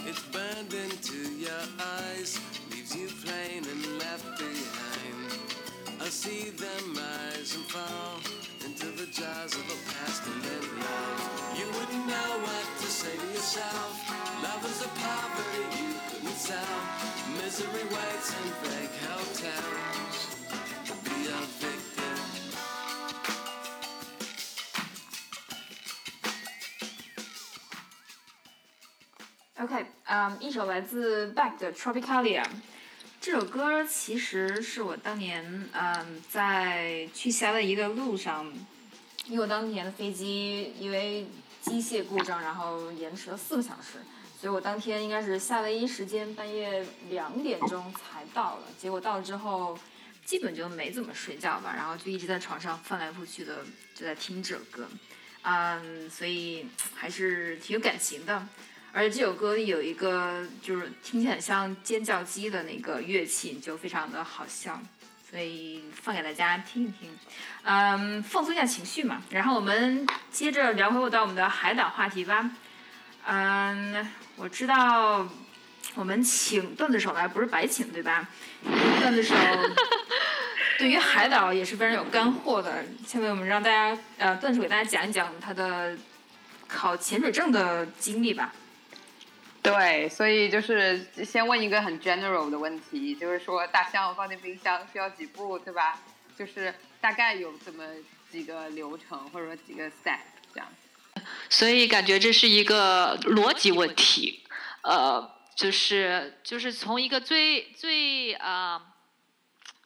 [0.07, 2.39] It's burned into your eyes,
[2.71, 5.35] leaves you plain and left behind.
[5.99, 8.21] I see them rise and fall
[8.63, 10.43] into the jaws of a past and
[10.79, 11.57] love.
[11.57, 11.67] You
[29.57, 32.43] Okay，嗯、一首来自 Back 的《Tropicalia》。
[33.19, 38.53] 这首歌其实是我当年嗯在去夏威夷的路上，
[39.25, 41.25] 因为我当年的飞机因为
[41.65, 43.97] 机械故障，然后延迟了四个小时，
[44.39, 48.67] 所以我当天应该是夏威夷时间半夜两点钟才到了。
[48.77, 49.77] 结果到了之后，
[50.23, 54.87] 基本就没怎么睡觉吧，然后就一直在床上翻来覆去的就在听这首歌，
[55.41, 58.47] 嗯，所以还是挺有感情的。
[58.93, 64.81] 而且这首歌有一个就是听起来很像尖叫鸡的那个乐器，就非常的好笑，
[65.29, 67.09] 所以放给大家听一听，
[67.63, 69.21] 嗯，放松一下情绪嘛。
[69.31, 72.49] 然后我们接着聊回到我们的海岛话题吧。
[73.25, 75.27] 嗯，我知道
[75.95, 78.27] 我们请段子手来不是白请对吧？
[79.01, 79.35] 段子手
[80.77, 82.83] 对于海岛也是非常有干货的。
[83.05, 85.97] 下面我们让大家呃段子手给大家讲一讲他的
[86.67, 88.53] 考潜水证的经历吧。
[89.65, 95.99] 对，所以就是先问一个很 general 的问题，就是说大象放进冰箱需要几步，对吧？
[96.37, 97.83] 就是大概有这么
[98.31, 100.19] 几个流程，或者说几个 step
[100.53, 100.67] 这样。
[101.49, 104.43] 所以感觉这是一个逻辑问题，
[104.83, 108.81] 呃，就是就是从一个最最啊、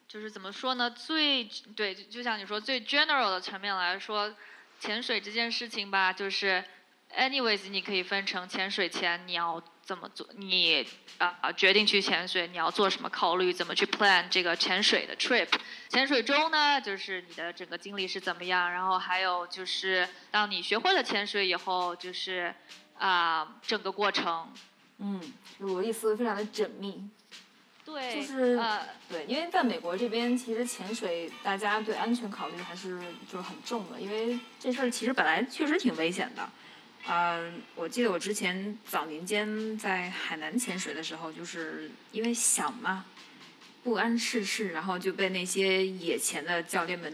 [0.06, 0.90] 就是怎么说呢？
[0.90, 4.34] 最对，就像你说最 general 的层面来说，
[4.78, 6.64] 潜水这件事情吧，就是
[7.16, 10.86] anyways，你可以分成潜水前你要怎么做，你
[11.18, 15.48] 啊、啊决定去潜水，你要做什么考虑，怎么去 plan 这个潜水的 trip。
[15.88, 22.54] 潜水中呢，就是你的整个经历是怎么样，然后还有就是当你学会了潜水以后，就是
[22.98, 24.52] 啊、整个过程。
[24.98, 25.20] 嗯，
[25.60, 27.08] 逻辑思维非常的缜密。
[27.82, 36.48] 对，就是呃，对，因为在美国这边，其实潜水大家对安全考虑还是就是很重的，因为这事儿其实本来确实挺危险的。
[37.08, 43.04] 嗯、我记得我之前早年间在海南潜水的时候，就是因为想嘛，
[43.82, 47.12] 不谙世事，然后就被那些野潜的教练们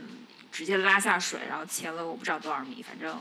[0.52, 3.16] 直接拉下水，然后潜了我不知道多少米，反正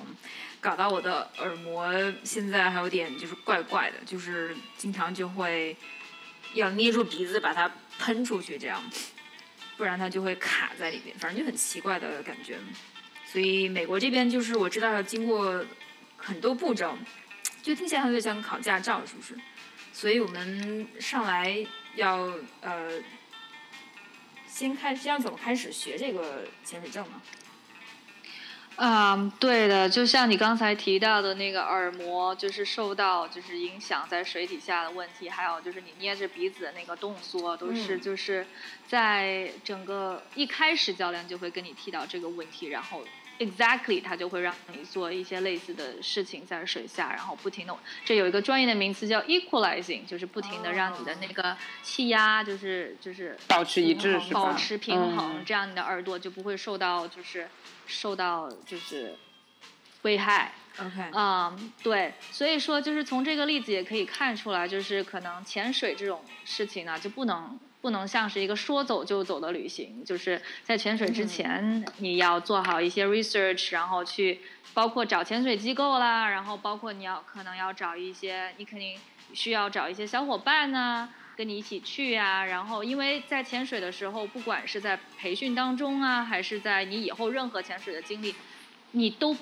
[0.59, 1.87] 搞到我的耳膜
[2.23, 5.77] 现在还有点就是怪怪的，就是经常就会
[6.55, 8.83] 要捏住鼻子把它喷出去，这样，
[9.77, 12.57] 不然它就会卡在里面，反正就很奇怪的感觉。
[13.31, 15.63] 所以美国这边就是我知道要经过
[16.17, 16.97] 很多步骤，
[17.61, 19.35] 就听起来有点像考驾照，是不是？
[19.93, 22.29] 所以我们上来要
[22.61, 23.01] 呃，
[24.45, 27.21] 先开先要怎么开始学这个潜水证呢？
[28.77, 38.45] 嗯，对的，就像你刚才提到的那个耳膜，就是受到就是影响在水底下的问题，还有就是你捏着鼻子的那个动作，都是嗯就是
[38.85, 43.05] 在整个一开始教练就会跟你提到这个问题，然后
[43.39, 54.41] exactly 它就会让你做一些类似的事情在水下，然后不停的，这有一个专业的名词叫 equalizing，就是不停的让你的那个气压就是就是保持一致是吧？
[54.41, 57.47] 保持平衡，嗯这样你的耳朵就不会受到就是
[57.85, 59.15] 受到就是
[60.03, 60.53] 危害。
[60.77, 74.39] OK，嗯，对，所以说就是从这个例子也可以看出来，就是可能潜水这种事情呢，就不能不能像是一个说走就走的旅行，就是在潜水之前，你要做好一些 research，然后去
[74.73, 78.97] 包括找潜水机构啦，然后包括你要可能要找一些，你肯定
[79.35, 81.07] 需要找一些小伙伴呐、
[81.37, 88.33] 跟你一起去呀、然后因为在潜水的时候，不管是在培训当中啊，还是在你以后任何潜水的经历，
[88.93, 89.39] 你都不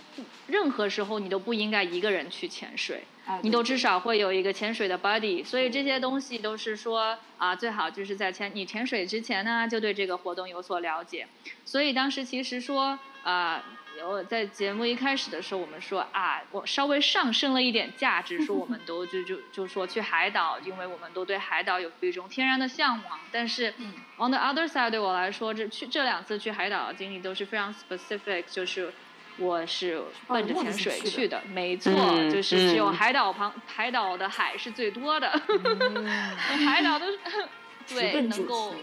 [0.48, 11.26] 任何时候你都不应该一个人去潜水，哎你都至少会有一个潜水的 buddy，所以这些东西都是说啊，最好就是在潜你潜水之前呢，就对这个活动有所了解。
[11.64, 13.64] 所以当时其实说啊，
[14.06, 23.20] 我在节目一开始的时候，我们说啊，我稍微上升了一点价值，说我们都就就就说去海岛，因为我们都对海岛有一种天然的向往。
[23.32, 23.74] 但是
[24.18, 28.92] on the other side 对我来说，这去这两次去海岛的经历都是非常 specific，就是。
[29.38, 32.94] 我是奔着潜水去的，没错，嗯就是只有嗯。
[32.94, 35.30] 海岛旁海岛的海是最多的，
[36.66, 37.20] 海岛都是
[37.90, 38.76] 对能够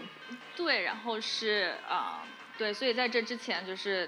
[0.55, 2.21] 对，然后是啊、
[2.57, 4.07] 对，所以在这之前就是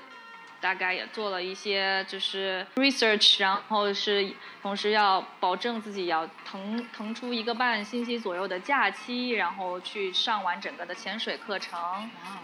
[0.62, 4.32] 大概也做了一些就是 research，然后是
[4.62, 11.80] 同时要保证自己要腾腾出一个半星期左右的假期，然后去上完整个的潜水课程，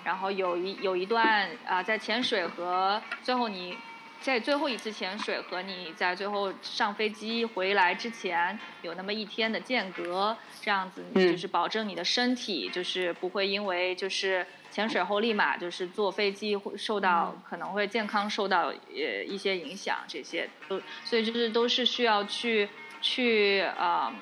[0.04, 3.78] 然后有一有一段啊、在潜水和最后你
[4.22, 22.70] 在最后一次潜水和你在最后上飞机回来之前有那么一天的间隔，这样子嗯就是保证你的身体就是不会因为就是潜水后立马就是坐飞机会受到可能会健康受到呃一些影响，这些都所以就是都是需要去
[23.02, 24.14] 去啊。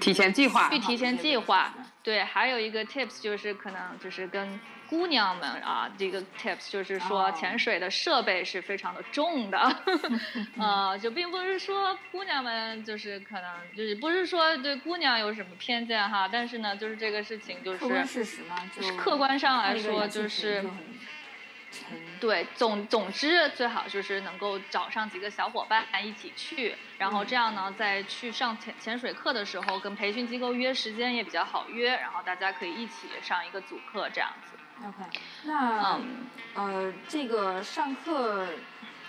[0.00, 1.72] 提前计划去提前计划。
[2.02, 4.60] 对，还有一个 tips 就是可能就是跟
[4.94, 9.58] 姑娘们啊，这个 tips 就是说哦潜水的设备是非常的重的，
[10.56, 20.64] 呃，就并不是说姑娘们就是可能就是不是说对姑娘有什么偏见哈，但是呢，就是这个事情就是客观事实嘛，就客观上来说就是。
[22.20, 34.56] 对，总总之最好就是能够找上几个小伙伴一起去，然后这样呢，在去上潜潜水课的时候，跟培训机构约时间也比较好约，然后大家可以一起上一个组课这样子。
[34.82, 38.46] OK，那、嗯呃，这个上课，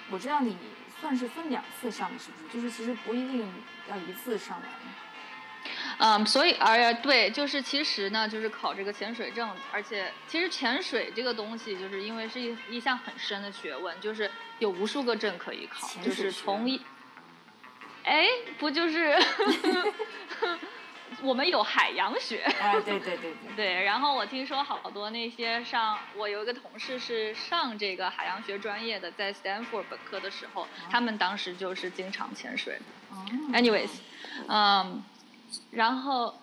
[0.10, 0.58] 我知道你
[1.02, 2.54] 算是分两次上的，是不是？
[2.54, 3.52] 就是其实不一定
[3.90, 4.70] 要一次上完。
[5.98, 16.80] 嗯，所以而对，就是其实呢，就是考这个潜水证，而且其实潜水这个东西，就是因为是一一项很深的学问，就是有无数个证可以考，就是从一，
[18.04, 18.28] 哎，
[18.60, 19.18] 不就是
[21.22, 22.42] 我们有海洋学。
[22.60, 32.80] 哎，对对对对，对，然后我听说好多那些上，我有一个同事是上这个海洋学专业的，在 Stanford 本科的时候，他们当时就是经常潜水。
[33.12, 33.92] 哦 Anyways，
[34.48, 35.04] 嗯，
[35.72, 36.36] 然后，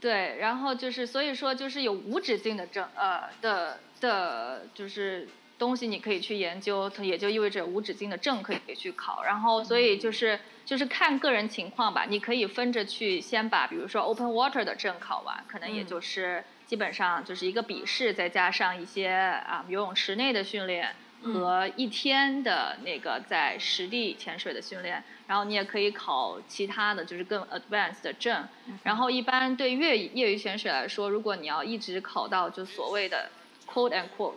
[0.00, 9.22] 对，然后就是所以说就是有无止境的证，呃的的，就是东西你可以去研究，它也就意味着无止境的证可以去考。
[9.24, 20.94] 然后所以就是就是看个人情况吧，你可以分着去先把比如说 Open Water 的证考完，可能也嗯就是基本上就是一个笔试，再加上一些啊游泳池内的训练。
[21.20, 28.46] 和一天的那个在实地潜水的训练，然后你也可以考其他的就是更 advanced 的证。
[28.84, 33.28] 然后一般对业余业余潜水来说，如果你要一直考到就所谓的
[33.66, 34.34] quote and quote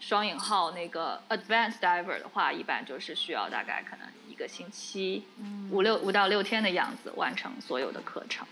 [0.00, 5.24] 双引号那个 advanced diver 的话，一般就是需要大概可能一个星期
[5.70, 8.46] 五六五到六天的样子完成所有的课程。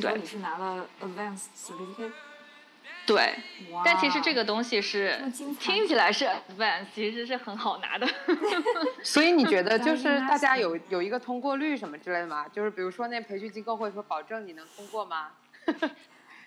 [0.00, 2.12] 对你是拿了 advanced certificate，
[3.04, 3.34] 对，
[3.72, 3.82] 哇！
[3.84, 5.20] 但其实这个东西是
[5.58, 8.06] 听起来是 advanced，其实是很好拿的。
[9.02, 12.46] 所以你觉得就是大家有有一个通过率什么之类的吗？
[12.52, 15.30] 就是比如说那培训机构会说保证你能通过吗？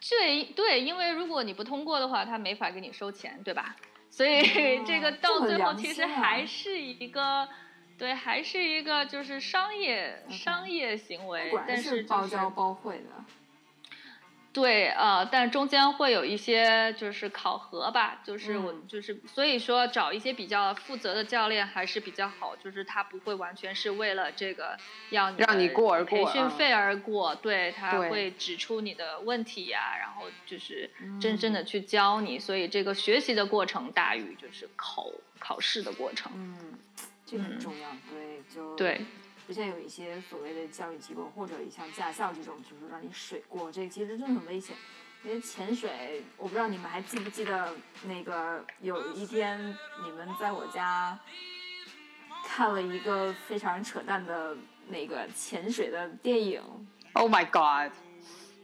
[0.10, 3.76] 对对，因为如果你不通过的话，他没法给你收钱，对吧？
[4.10, 7.48] 所以这个到最后其实还是一个，
[7.98, 13.24] 对，还是一个就是商业商业行为，但是就是包教包会的。
[14.52, 18.88] 对，呃，但中间会有一些就是考核吧，就是我、嗯。
[18.88, 24.76] 就是所以说找一些比较负责的教练还是比较好，就是他不会完全是为了这个
[25.12, 36.74] 要你让你过而培训费而过，对他会指出你的问题呀、然后就是嗯真正的去教你，所以这个学习的过程大于就是考考试的过程，嗯，
[37.26, 37.90] 这个很重要。
[38.10, 39.02] 对，就对。
[39.50, 44.76] 之前有一些所谓的教育机构或者像驾校这种，就是让你水过，这个其实真的很危险。
[45.24, 47.74] 因为潜水，我不知道你们还记不记得
[48.06, 49.60] 那个有一天
[50.06, 51.20] 你们在我家
[52.46, 54.56] 看了一个非常扯淡的
[54.88, 56.62] 那个潜水的电影
[57.14, 57.92] ，Oh my god！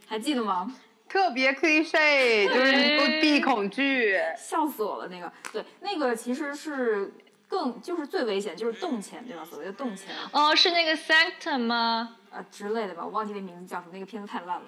[0.06, 0.72] 还记得吗？
[1.08, 4.16] 特别 cliche，就是不避恐惧。
[4.38, 5.08] 笑死我了！
[5.08, 7.12] 那个对，那个其实是
[7.48, 9.44] 更就是最危险，就是洞前对吧？
[9.44, 12.16] 所谓的洞潜哦，是那个 Sanctum 吗？
[12.30, 14.66] 啊之类的吧，我忘记那名字叫什么，那个片子太烂了，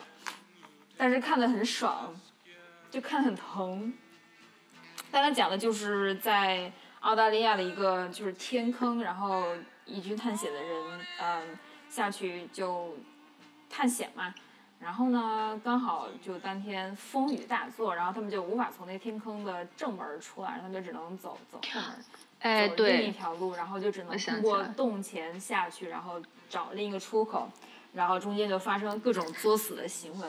[0.97, 2.14] 但是看得很爽，
[2.91, 3.93] 就看得很疼。
[5.11, 6.70] 但它讲的就是在
[7.01, 9.55] 澳大利亚的一个就是天坑，然后
[9.85, 11.59] 一军探险的人，嗯，
[11.89, 12.97] 下去就
[13.68, 14.35] 探险嘛。
[14.81, 21.99] 然后呢，刚好就当天风雨大作，然后他们就无法从那天坑的正门儿出来，然后他们就只能走走后门儿。
[22.41, 27.51] 哎，走另一，条路，然后就只能通过洞前下去，然后找另一个出口，
[27.95, 30.26] 然后中间就发生各种作死的行为。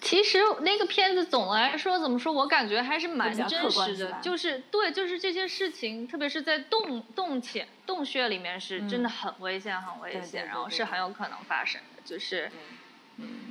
[0.00, 12.50] 其实那个片子总的来说怎么说，我感觉还是蛮真实的就是对，就是这些事情，特别是在洞洞前洞穴里面是真的很危险，很危嗯对对险，对然后是很有可能发生的，就是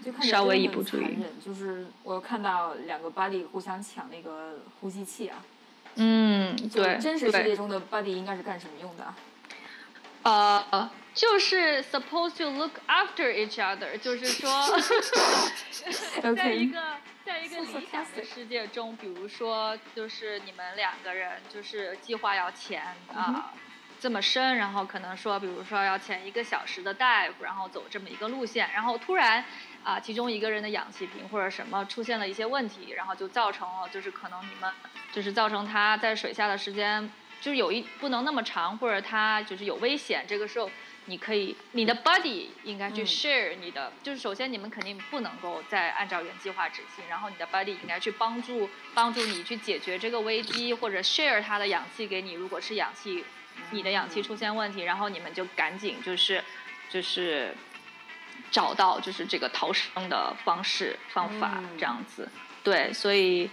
[0.03, 5.41] 就看稍微一不注意，就是我看到两个 buddy 互相抢那个呼吸器啊，
[5.95, 10.65] 嗯，对，真实世界，中的 buddy 应该是干什么用的啊？
[10.71, 14.49] 呃，就是 supposed to look after each other，就是说，
[16.35, 16.79] 在一个
[17.25, 22.81] 在一个理想的世界中，比如说，就是你们两个人就是计划要潜
[23.13, 23.53] 啊、
[23.99, 29.43] 这么深，然后可能说，比如说要潜一个小时的 dive，然后走这么一个路线，然后突然
[29.83, 34.71] 啊、其中一个人的氧气瓶或者什么出现了一些问题，然后就造成了就是可能你们
[35.11, 40.69] 就是造成他在水下的时间就是有一不能那么长，或者他就是有危险，这个时候。
[41.05, 53.25] 你可以，你的 buddy 应该去嗯 share 你的，就是首先你们肯定不能够再按照原计划执行，然后你的 buddy 应该去帮助帮助你去解决这个危机，或者 share 他的氧气给你，如果是氧气，
[53.71, 56.41] 你的氧气出现问题，然后你们就赶紧就是
[56.87, 57.51] 就是
[58.51, 62.29] 找到就是这个逃生的方式方法嗯这样子，
[62.63, 63.49] 对，所以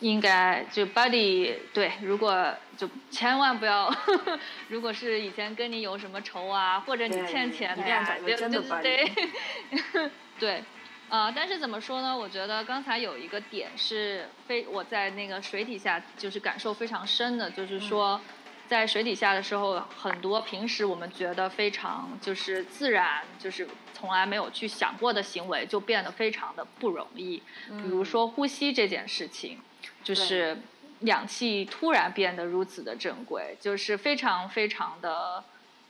[0.00, 3.92] 应该就 buddy 对，如果就千万不要，
[4.68, 10.64] 如果是以前跟你有什么仇啊，或者你欠钱的呀，找个真的就 buddy 对 对。
[11.10, 12.14] 啊、但是怎么说呢？
[12.14, 18.20] 我觉得刚才有一个点是非我在那个水底下就是感受非常深的，就是说，
[18.66, 23.66] 在水底下的时候，很多平时我们觉得非常就是自然，就是
[23.98, 27.42] 从来没有去想过的行为，就变得非常的不容易。
[27.68, 29.60] 比如说呼吸这件事情，
[30.04, 30.56] 就是
[31.00, 35.42] 氧气突然变得如此的珍贵，就是非常非常的，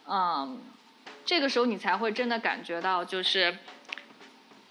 [0.07, 0.61] 嗯，
[1.27, 3.59] 这个时候你才会真的感觉到，就是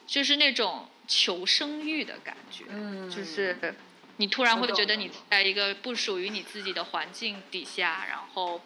[0.07, 3.75] 就是那种求生欲的感觉，嗯就是
[4.17, 8.61] 你突然会觉得你在一个不属于你自己的环境底下，然后。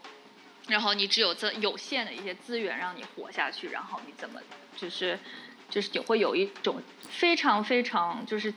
[0.68, 4.40] 然后你只有这有限的一些资源让你活下去，然后你怎么
[4.76, 5.20] 就是
[5.70, 8.54] 就是你会有一种非常非常就是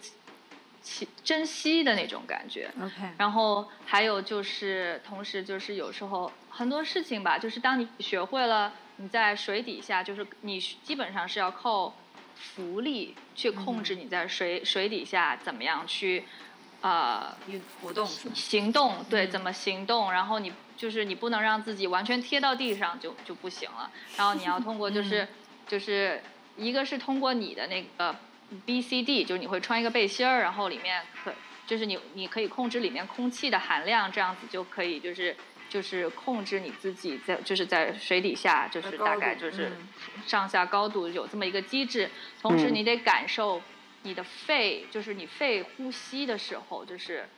[0.81, 2.71] 其珍惜的那种感觉。
[2.81, 11.95] OK，然后还有就是，同时就是有时候很多事情吧，就是当你学会了你在水底下，就是你基本上是要靠
[12.35, 16.25] 浮力去控制你在水、水底下怎么样去
[16.85, 18.05] 呃运活动。
[18.07, 25.29] 行动，对，嗯怎么行动，然后你就是你不能让自己完全贴到地上就就不行了，然后你要通过就是、嗯。
[25.67, 26.23] 就是
[26.57, 28.15] 一个是通过你的那个
[28.67, 31.35] B C D，就是你会穿一个背心儿，然后里面可
[31.67, 35.35] 就是你你可以控制里面空气的含量，这样子就可以就是
[35.71, 40.23] 就是控制你自己在就是在水底下就是大概就是嗯。
[40.27, 42.11] 上下高度有这么一个机制，
[42.43, 42.75] 同时嗯。
[42.75, 43.63] 你得感受
[44.05, 47.29] 你的肺，就是你肺呼吸的时候，就是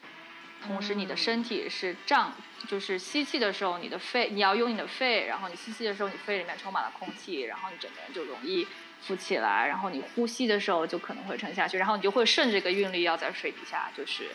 [0.66, 2.32] 同时你的身体是胀，
[2.68, 8.66] 就是吸气的时候，你的肺你要用你的肺，然后你吸气的时候，你肺里面充满了空气，然后你整个人就容易
[9.00, 14.30] 浮起来，然后你呼吸的时候就可能会沉下去，然后你就会顺这个韵律要在水底下就是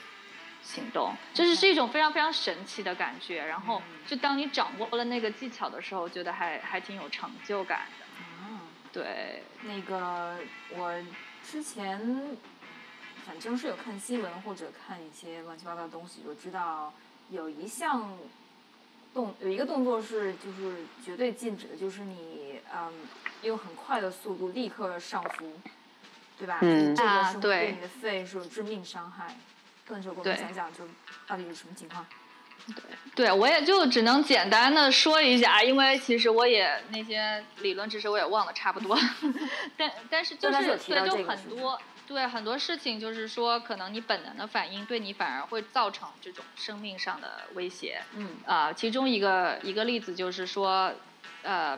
[0.63, 3.43] 行动，就是是一种非常非常神奇的感觉。
[3.43, 8.05] 然后就当你掌握了那个技巧的时候，觉得还还挺有成就感的。
[8.19, 8.59] 嗯，
[8.93, 10.37] 对，那个
[10.69, 10.93] 我
[11.51, 11.99] 之前
[13.25, 16.93] 反正是有看新闻或者看一些乱七八糟的东西，就知道
[17.29, 18.17] 有一项
[19.13, 22.93] 动有一个动作是就是绝对禁止的，就是你嗯
[23.41, 25.51] 用很快的速度立刻上浮，
[26.37, 26.59] 对吧？
[26.61, 29.35] 嗯这个是对对你的肺是有致命伤害。
[29.85, 30.85] 更手给我们对讲讲，就
[31.27, 32.05] 到底是什么情况？
[33.13, 38.97] 对，我也就只能简单的说一下，因为其实我也那些理论知识我也忘了差不多，
[39.77, 48.01] 但但是就是对，就很多对很多事情，就是说可能你本能的反应对你反而会造成这种生命上的威胁。
[48.15, 50.93] 嗯啊、其中一个一个例子就是说，
[51.43, 51.77] 呃，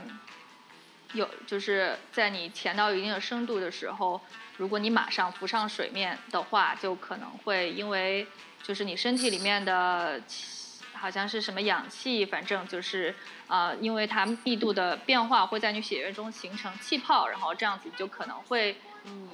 [1.14, 4.22] 有就是在你潜到一定的深度的时候，
[4.58, 8.28] 如果你马上浮上水面的话，就可能会因为
[8.62, 10.63] 就是你身体里面的气
[11.04, 13.14] 好像是什么氧气，反正就是
[13.48, 18.78] 呃，因为它密度的变化会在你血液中形成气泡，然后这样子就可能会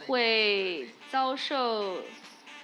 [0.08, 2.02] 会遭受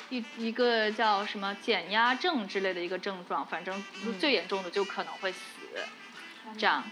[0.10, 3.84] 一一个叫什么减压症之类的一个症状，反正
[4.20, 5.40] 最严重的就可能会死，
[6.58, 6.84] 这样，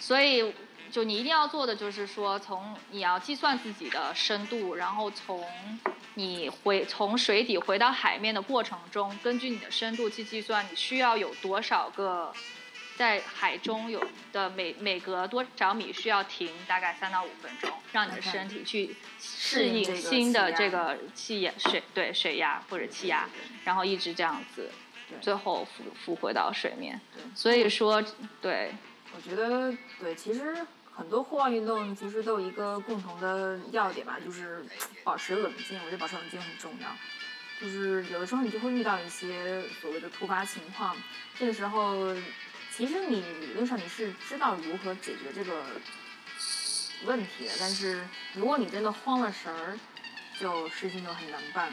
[0.00, 0.52] 所以
[0.92, 5.44] 就你一定要做的就是说，从你要计算自己的深度，然后从
[6.14, 12.32] 你回从水底回到海面的过程中，根据你的深度去计算你需要有多少个。
[12.94, 23.26] 在海中有的每每隔多少米需要停大概三到五分钟，让你的身体去适适应新的这个气压水对水压或者气压，
[23.64, 24.70] 然后一直这样子，
[25.22, 27.22] 最后浮浮回到水面对。
[27.34, 28.00] 所以说，
[28.42, 28.72] 对
[29.16, 30.54] 我觉得对，其实
[30.94, 34.64] 很多户外运动其实都有一个共同的要点吧，就是
[35.02, 35.78] 保持冷静。
[35.78, 36.88] 我觉得保持冷静很重要。
[37.60, 40.96] 就是有的时候你就会遇到一些所谓的突发情况，
[41.38, 42.14] 这个时候
[42.74, 45.64] 其实你理论上你是知道如何解决这个
[47.04, 49.78] 问题的，但是如果你真的慌了神儿，
[50.40, 51.72] 就事情就很难办。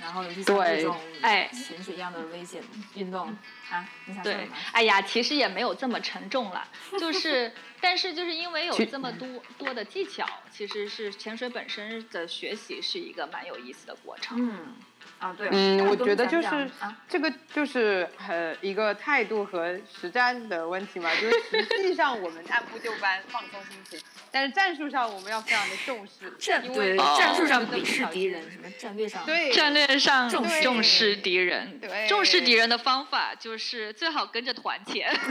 [0.00, 2.62] 然后尤其像这对种哎潜水一样的危险
[2.94, 3.28] 运动
[3.70, 6.66] 啊，你想说什对么？，哎呀，其实也没有这么沉重了，
[6.98, 14.36] 就是，但是就是因为有这么多多的技巧，其实是潜水本身的学习是一个蛮有意思的过程。
[14.38, 14.74] 嗯，
[15.18, 16.48] 啊对，嗯，我觉得就是
[16.80, 24.00] 啊，这个就是呃一个态度和实战的问题嘛，就是实际上我们按部就班放松心情，
[24.32, 35.14] 但是战术上我们要非常的重视， 战因为对战术上这么鄙视小敌人，什么战略上对战略上重视重视敌人，对重视敌人的方法就是最好跟着团潜。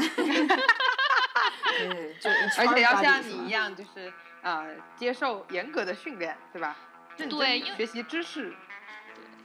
[2.21, 6.77] 对，而且要像你一样，就是呃接受严格的训练，对吧？
[7.17, 8.53] 认真对因为学习知识，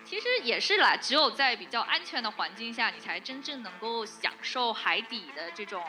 [0.04, 5.82] 其实也是啦，只有在比较安全的环境下，你才真正能够享受海底的这种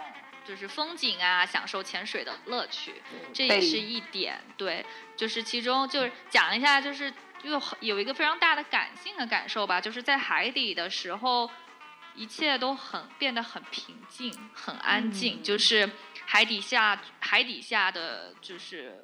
[0.48, 3.02] 就是风景啊，享受潜水的乐趣。
[3.34, 4.86] 这也是一点，对，
[5.18, 11.50] 就是其中就是讲一下，就是有有一个非常大的感性的感受吧，就是在海底的时候，
[12.16, 15.90] 一切都很变得很平静、很安静，嗯就是
[16.26, 19.04] 海底下海底下的就是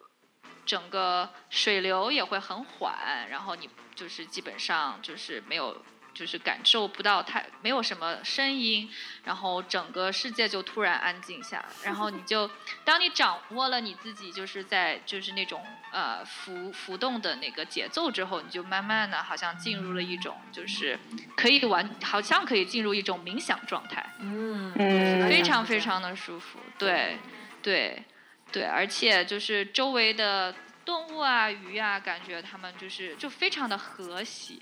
[0.66, 5.84] 整个水流也会很缓，然后你就是基本上就是没有。
[6.14, 8.90] 就是感受不到太没有什么声音，
[9.24, 12.50] 然后整个世界就突然安静下来，然后你就
[12.84, 21.00] 当你掌握了你自己就是在就是那种呃浮浮动的那个节奏之后，你就慢慢的好像进入了一种就是
[21.36, 27.18] 可以完好像可以进入一种冥想状态，嗯嗯非常非常的舒服，对
[27.62, 28.04] 对
[28.52, 30.54] 对，而且就是周围的
[30.86, 34.56] 动物啊鱼啊，感觉它们就是就非常的和谐，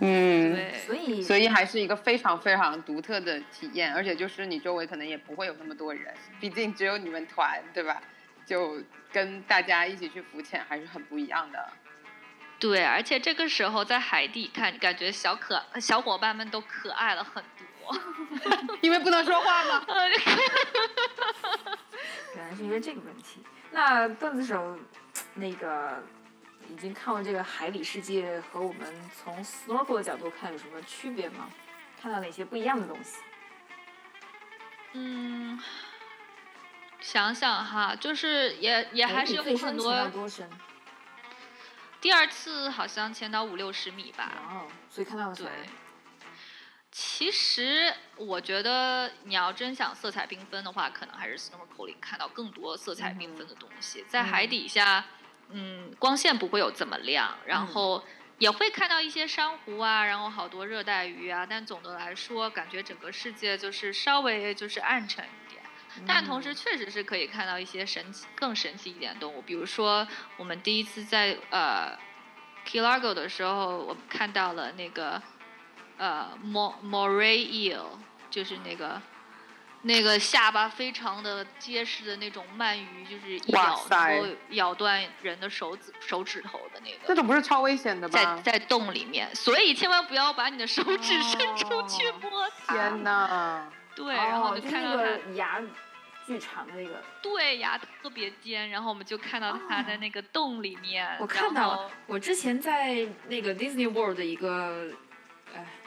[0.00, 8.00] 嗯，对所以所以还是一个非常非常独特的体验，而且就是你周围可能也不会有那么多人，毕竟只有你们团，对吧？
[8.46, 11.68] 就跟大家一起去浮潜还是很不一样的。
[12.58, 17.98] 对，而且这个时候在海底看，感觉小可小伙伴们都可爱了很多。
[18.80, 19.84] 因为不能说话吗？
[22.34, 23.42] 原来是因为这个问题。
[23.70, 24.78] 那段子手
[25.34, 26.02] 那个
[26.68, 31.50] 已经看过这个海底世界，和我们从 snorkel 的角度看有什么区别吗？
[32.00, 33.16] 看到哪些不一样的东西？
[34.92, 35.60] 嗯，
[37.00, 40.08] 想想哈，就是也也还是有很多。
[40.10, 40.48] 多深？
[42.00, 44.32] 第二次好像潜到五六十米吧。
[44.48, 45.50] 哦，所以看到了啥对？
[46.90, 54.04] 其实我觉得你要真想色彩缤纷的话，可能还是 snorkeling 看到更多色彩缤纷的东西。
[54.08, 55.04] 在海底下，
[55.50, 58.04] 嗯，光线不会有这么亮，然后
[58.38, 61.46] 也会看到一些珊瑚啊，然后好多热带鱼啊。
[61.48, 65.62] 但总的来说，感觉整个世界就是稍微就是暗沉一点。
[66.06, 71.98] 但同时，确实是可以看到一些神奇、更神奇一点的动物，比如说我们第一次在呃
[72.64, 75.20] Key Largo 的时候，我们看到了那个
[75.96, 77.98] 呃 Mor Moray eel，
[78.30, 79.00] 就是那个
[79.82, 86.98] 那个下巴非常的结实的那种鳗鱼，就是一咬哇塞能够咬断人的手指手指头的那个。
[87.06, 88.12] 这种不是超危险的吗？
[88.42, 92.74] 在在洞里面，所以千万不要把你的手指伸出去摸它。
[92.74, 93.70] 天哪！
[93.94, 95.60] 对，然后我，就看到它个牙
[96.26, 97.02] 巨长的那个。
[97.22, 101.16] 对牙特别尖，然后我们就看到它在那个洞里面。
[101.18, 104.94] 我看到了，我之前在那个 Disney World 的一个，哎，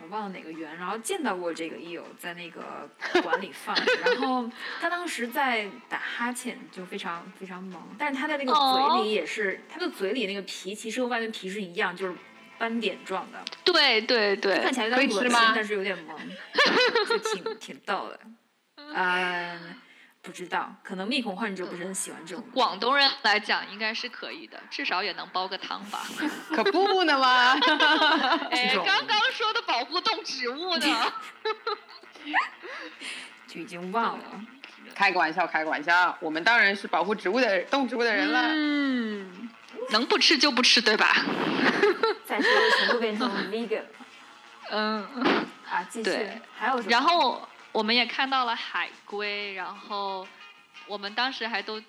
[0.02, 2.90] 我忘了哪个园，然后见到过这个 eel 在那个
[3.22, 4.50] 馆里放着，然后
[4.80, 12.16] 他当时在打哈欠，就非常非常萌，但是他的那个哦嘴里也是，他的嘴里那个皮其实和外面皮是一样，就是
[12.58, 16.18] 斑点状的，对对对看，起来有点恶心但是有点萌，
[17.08, 18.20] 就挺挺逗的。
[18.94, 19.76] 嗯，
[20.22, 22.44] 不知道，可能密孔患者不是很喜欢这种。
[22.54, 26.06] 广东人来讲应该是可以的，至少也能煲个汤吧。
[26.50, 27.54] 可不呢吗？
[28.52, 29.08] 哎这，种刚
[30.42, 30.88] 植物的？
[33.48, 34.26] 就已经忘了。
[34.96, 38.48] 开个玩笑，开个玩笑，我们当然是保护植物的动植物的人了。
[38.48, 39.50] 嗯，
[39.92, 41.16] 能不吃就不吃，对吧？
[42.26, 42.50] 再说
[42.80, 43.84] 全部变成 vegan
[44.72, 45.06] 嗯。
[45.70, 45.86] 啊！
[45.90, 46.90] 继续对，还有什么？
[46.90, 50.28] 然后我们也看到了海龟，然后
[50.88, 51.82] 我们当时还都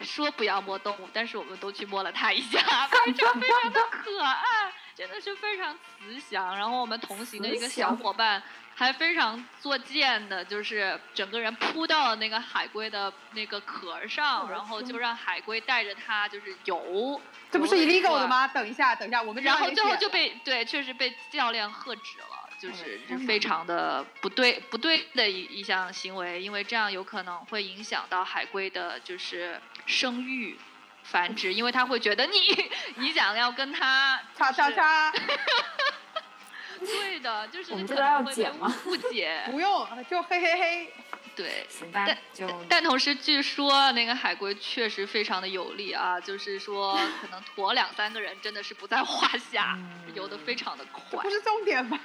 [0.00, 2.58] 说不要摸动物，但是我们都去摸了它一下，
[3.04, 6.56] 非常非常的可爱，真的是非常慈祥。
[6.56, 8.42] 然后我们同行的一个小伙伴
[8.74, 17.20] 还非常作贱的，就是整个人扑到了那个海龟的那个壳上，然后就让海龟带着它就是游。
[17.48, 18.48] 这不是 illegal 的吗？
[18.48, 30.58] 等一下，等一下，我们然后最后就被对，确实被教练喝止了，就是是非常的不对不对的一一项行为，因为这样有可能会影响到海龟的就是生育
[31.10, 32.38] 繁殖，因为他会觉得你
[32.96, 35.12] 你想要跟他叉叉叉，
[36.80, 39.42] 对的，就是你我们这段要可能会被剪吗误解。
[39.50, 40.92] 不用，就嘿嘿嘿。
[41.34, 51.96] 对，行吧但，就但同时，据说那个海龟确实非常的有力啊，就是说可能驮两三个人真的是不在话下，嗯游得非常的快不，是重点吧？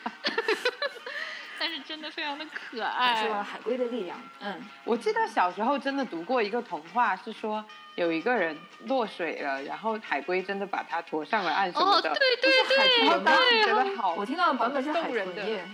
[1.60, 3.44] 但是真的非常的可说爱。
[3.44, 7.64] 海龟的力量，嗯，我记得小时候真的读过一个童话，是说
[7.96, 12.14] 有一个人落水了，然后海龟真的把他驮上了岸什么哦，的。
[12.14, 15.66] 对对对，然后当时对觉得好，我听到的版本是海动人的豚耶。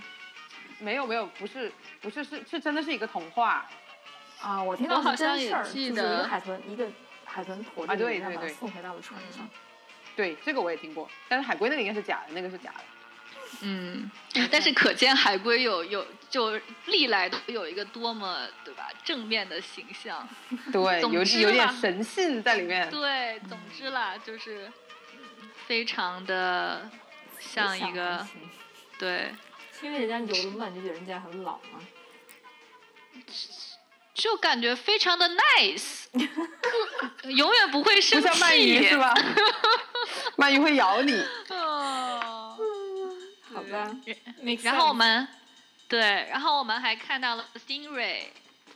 [0.80, 3.66] 没有没有，不是不是是是真的是一个童话。
[4.42, 6.88] 啊，我听到好是真事儿，就是一记得个海豚，一个
[7.26, 9.48] 海豚驮着啊对对对送回到了船上。
[10.16, 12.84] 对，这个我也听过，但是海龟那个应该是假的，那个是假的。
[13.62, 14.10] 嗯，
[14.52, 20.28] 但是可见海龟有有就历来都有一个多么对吧正面的形象。
[20.72, 22.90] 对，有总之有点神性在里面。
[22.90, 24.72] 对，总之啦，就是
[25.42, 26.90] 嗯非常的
[27.40, 28.26] 像一个
[28.98, 29.34] 对，
[29.82, 31.80] 因为人家游得慢，就觉人家很老吗？
[34.14, 36.06] 就感觉非常的 nice，
[37.30, 38.98] 永远不会不生像鳗鱼气是。
[38.98, 39.14] 吧？
[40.38, 41.14] 鳗鱼会咬你。
[41.50, 42.58] 哦
[43.54, 43.96] 好吧，
[44.64, 45.28] 然后我们
[45.88, 48.26] 对，然后我们还看到了 Stingray，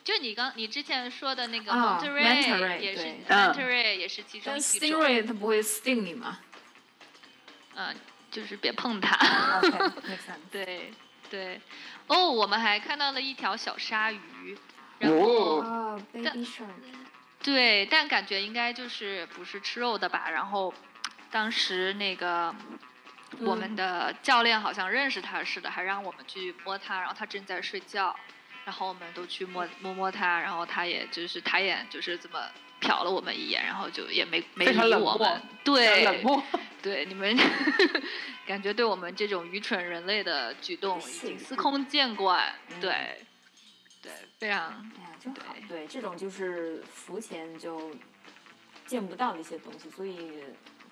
[0.03, 6.39] 就你刚你之前说的那个啊 Monterey、也是 Monterey 也是其中但一种，stingray 它不会 sting 你吗？
[7.75, 7.95] 嗯，
[8.31, 9.61] 就是别碰它。
[10.51, 10.91] 对
[11.29, 11.59] 对，
[12.07, 14.57] 哦，我们还看到了一条小鲨鱼，
[14.99, 16.67] 然后、哦哦，baby shark。
[17.41, 20.29] 对，但感觉应该就是不是吃肉的吧。
[20.29, 20.73] 然后
[21.29, 22.55] 当时那个
[23.41, 28.15] 我们的教练好像认识他似的，还让我们去摸他，然后他正在睡觉，
[28.65, 32.39] 然后我们都去摸摸摸他，然后他也就是抬眼就是这么
[32.81, 35.41] 瞟了我们一眼，然后就也没没非常冷漠理我们。
[35.41, 36.43] 非对，常冷漠。
[36.81, 37.37] 对，你们
[38.45, 43.17] 感觉对我们这种愚蠢人类的举动已经司空见惯，对，
[44.01, 45.67] 对，非常哎呀，真好对。
[45.69, 47.95] 对，这种就是浮潜就
[48.85, 50.43] 见不到的一些东西，所以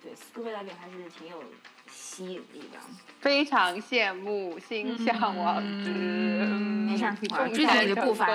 [0.01, 1.43] 对 scuba diving 还是挺有
[1.91, 2.79] 吸引力的。
[3.19, 5.91] 非常羡慕，心向往之。
[5.91, 8.25] 嗯没事儿我追求你的步伐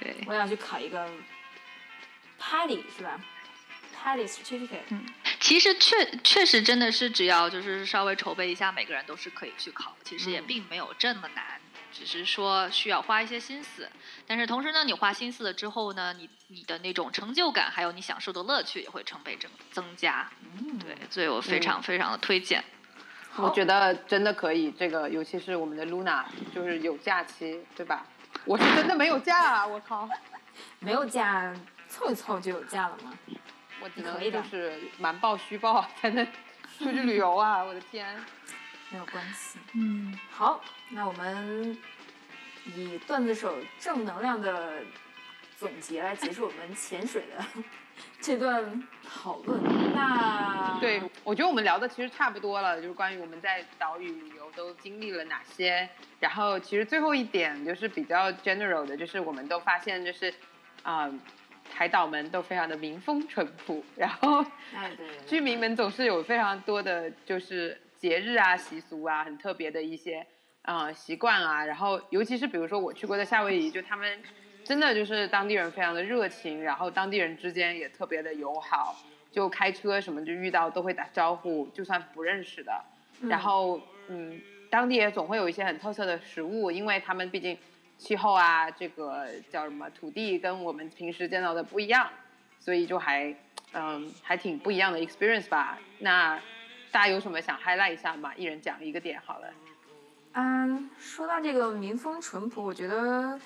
[0.00, 0.16] 对。
[0.26, 1.06] 我想去考一个
[2.40, 3.20] PADI 是吧
[3.94, 5.00] ？PADI certificate。
[5.40, 11.60] 其实确确实真的是，只要就是稍微筹备一下，每个人都是可以去考，其实也嗯并没有这么难，
[11.92, 13.88] 只是说需要花一些心思。
[14.26, 20.30] 但是同时呢，你花心思了之后呢，你你的那种成就感，还有你享受的乐趣也会成倍增增加。
[20.40, 22.64] 嗯，对，所以我非常非常的推荐。
[23.38, 28.06] 我觉得真的可以，这个尤其是我们的 Luna，就是有假期，对吧？
[28.44, 29.66] 我是真的没有假啊！
[29.66, 30.08] 我靠，
[30.78, 31.52] 没有假，
[31.88, 33.12] 凑一凑就有假了吗？
[33.80, 36.24] 我只能可以的就是瞒报虚报才能
[36.78, 37.62] 出去旅游啊！
[37.62, 38.18] 我的天，
[38.90, 39.58] 没有关系。
[39.74, 41.76] 嗯，好，那我们
[42.64, 44.82] 以段子手正能量的
[45.58, 47.44] 总结来结束我们潜水的
[48.20, 49.60] 这段讨论。
[49.94, 55.88] 那对，我觉得我们聊的其实差不多了，就是关于我们在岛屿旅游都经历了哪些。
[56.20, 60.32] 然后其实最后一点就是比较 general 的，就是我们都发现就是
[60.82, 61.10] 啊、
[61.72, 64.44] 海岛们都非常的民风淳朴，然后
[64.74, 70.26] 哎，对居民们总是有非常多的就是节日啊、习俗啊，很特别的一些
[70.62, 71.64] 呃习惯啊。
[71.64, 74.22] 然后尤其是比如说我去过的夏威夷，就他们
[74.66, 78.96] 真的就是当地人非常的热情，然后当地人之间也特别的友好，
[79.30, 82.84] 就开车什么就遇到都会打招呼，就算不认识的。
[83.22, 87.56] 然后嗯，当地也总会有一些很特色的食物，因为他们毕竟
[87.96, 92.10] 气候啊，这个叫什么土地跟我们平时见到的不一样，
[92.58, 93.32] 所以就还
[93.72, 95.78] 嗯还挺不一样的 experience 吧。
[96.00, 96.36] 那
[96.90, 98.32] 大家有什么想 highlight 一下吗？
[98.36, 99.48] 一人讲一个点好了。
[100.32, 103.38] 嗯，说到这个民风淳朴，我觉得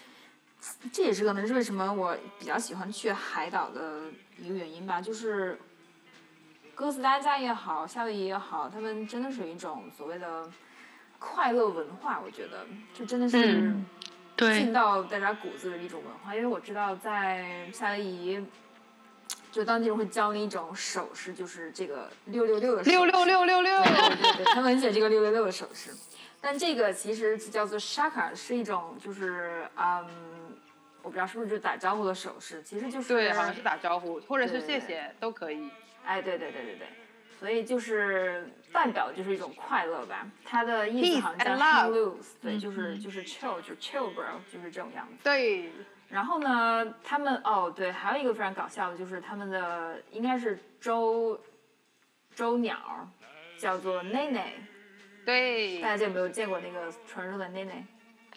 [0.92, 4.02] 这也是可能是为什么我比较喜欢去海岛的
[4.38, 5.58] 一个原因吧，就是
[6.74, 10.50] 哥斯达加也好，夏威夷也好，他们真的是有一种所谓的
[11.18, 13.86] 快乐文化，我觉得就真的是嗯
[14.36, 16.34] 进到大家骨子的一种文化。
[16.34, 18.42] 因为我知道在夏威夷，
[19.52, 22.96] 就当地人会教你一种手势，就是这个六六六的手势。
[22.96, 25.90] 六六六六六，对对对，他们写这个六六六的手势，
[26.40, 30.06] 但这个其实叫做 shaka，是一种就是嗯，
[31.02, 35.68] 我不知道是不是就打招呼的手势，其实就是对，好像是打招呼或者是谢谢都可以。
[36.04, 36.86] 哎，对对对对对，
[37.38, 45.14] 所以就是代表就是一种快乐吧，它的意思好像叫 and hang love loose，对，就是就是 chill，就 chill bro，就是这种样子。
[45.22, 45.70] 对，
[46.08, 51.38] 然后呢，他们哦对，还有一个非常搞笑的，就是他们的应该是周
[52.34, 52.78] 周鸟，
[53.58, 54.54] 叫做内内。
[55.30, 57.84] 对大，家有没有见过那个传说的内内？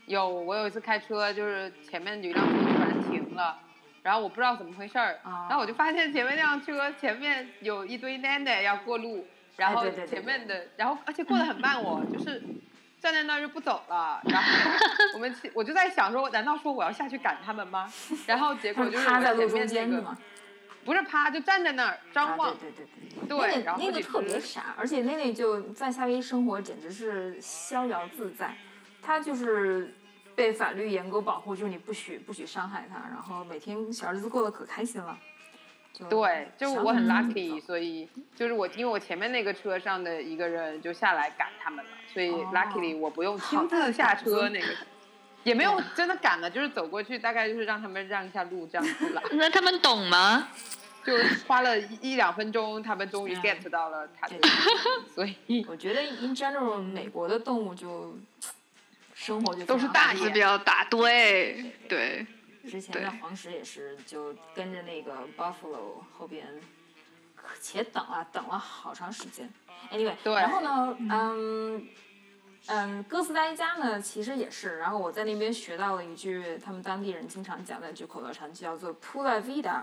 [0.06, 3.58] 有我有一次开车，就是前面有一辆车突然停了，
[4.04, 9.26] 然后我不知道怎么回事儿，哦然后我就发现前面那辆车前面有一堆奶奶要过路，
[9.58, 12.42] 然后前面的，然后而且过得很慢我，就是
[13.00, 14.72] 站在那儿就不走了，然后
[15.16, 17.92] 我们其 我就在想说，难道说我要下去赶他们吗？
[18.28, 20.18] 然后结果就是我在路中前面那个间的嘛？
[20.86, 23.28] 不是趴，就站在那儿张望啊，，对对对对。
[23.28, 28.56] 对，那然后就个那个特别傻，而且那那就在夏威夷生活简直是逍遥自在，
[29.02, 29.94] 他就是
[30.36, 35.18] 被法律严格保护，就是你不许不许伤害他，然后每天小日子过得可开心了。
[36.10, 42.50] 对，就我很 lucky，所以就是我因为我前面那个车上的一个人就下来赶他们了，所以哦。
[42.52, 44.68] luckily 我不用好亲自下车那个，
[45.44, 50.48] 也没有真的赶了，就是走过去，大概就是让他们让一下路这样子了， 那他们懂吗？
[51.06, 51.14] 就
[51.46, 53.42] 花了一一两分钟，他们终于嗯。
[53.42, 54.50] get 到了他的对。
[54.50, 58.18] 意思，所以 我觉得 in general 美国的动物就
[59.14, 62.26] 生活就都是大爷是比较大，对对，
[62.70, 66.48] 之前的黄石也是，就跟着那个 buffalo 后边，
[67.60, 69.52] 且等啊，等了好长时间。
[69.92, 71.86] Anyway，对然后呢，嗯
[72.68, 79.82] 嗯，哥斯达黎加呢其实也是，然后我在那边学到了一句他们当地人经常讲的一句口头禅，就叫做 “pura vida”。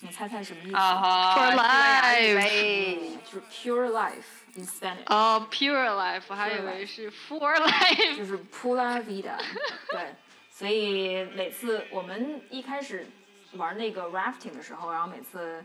[0.00, 0.76] 你猜猜什么意思？
[0.76, 5.04] 啊哈 For life 呗就是 pure life in Spanish。
[5.06, 8.16] 哦，pure life，我还以为是 for life。
[8.16, 9.36] 就是 pura vida，
[9.92, 10.14] 对，
[10.50, 13.06] 所以每次我们一开始
[13.52, 15.62] 玩那个 rafting 的时候，然后每次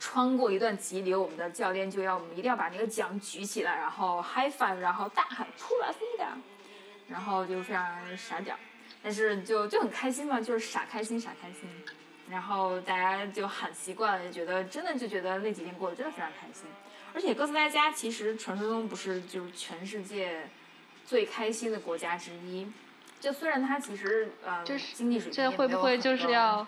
[0.00, 6.26] 穿过一段急流，我们的教练就要我们一定要把那个桨举起来，然后 high five，然后大喊 pura vida，
[7.08, 8.56] 然后就非常傻屌，
[9.02, 11.68] 但是就就很开心嘛，就是傻开心傻开心。
[12.30, 16.64] 然后大家就喊习惯了，就觉得真的就觉得那几天过得真的非常开心。
[17.14, 20.46] 而且哥斯达黎加其实传说中不是就是全世界
[21.06, 22.70] 最开心的国家之一。
[23.18, 26.64] 就虽然它其实呃就是经济水平这也没有很会不会就是要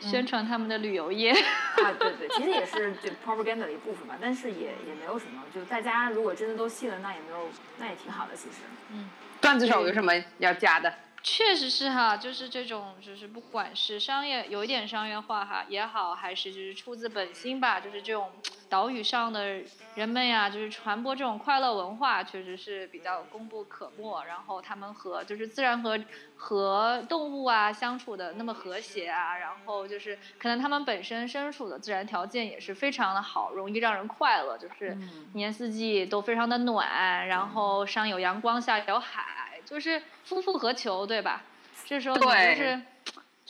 [0.00, 1.30] 宣传他们的旅游业？
[1.32, 7.48] 啊，对对，其实也是就 propaganda 的一部分吧，但是也也没有什么，就大家如果真的都信了，那也没有，
[7.78, 8.56] 那也挺好的，其实。
[8.92, 9.08] 嗯
[9.40, 10.92] 段子手有什么要加的？
[11.22, 18.30] 确实是哈，就是这种，就是不管是商业有一点商业化哈也好，还是就是出自本心吧，就是这种
[18.68, 19.62] 岛屿上的
[19.94, 24.24] 人们呀，就是传播这种快乐文化，确实是比较功不可没。
[24.26, 25.98] 然后他们和就是自然和
[26.36, 34.96] 和动物啊相处的那么和谐啊，然后就是可能他们本身身处的自然条件也是非常的好，容易让人快乐，就是
[35.34, 39.39] 一年四季都非常的暖，然后上有阳光，下有海，
[39.70, 41.42] 就是夫复何求，对吧？
[41.86, 42.80] 这时候你就是。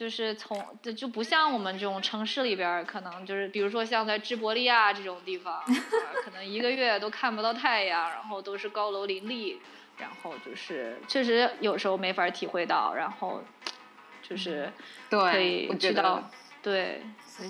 [0.00, 5.64] 就是从就就不像我们这种城市里边，可能就是比如说像在智伯利亚这种地方，啊
[6.24, 9.60] 可能一个月都看不到太阳，然后都是高楼林立，
[9.98, 13.44] 然后就是确实有时候没法体会到，然后
[14.22, 14.72] 就是
[15.10, 16.30] 可对，以我觉得知道，
[16.62, 17.02] 对，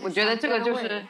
[0.03, 1.07] 我觉得这个就是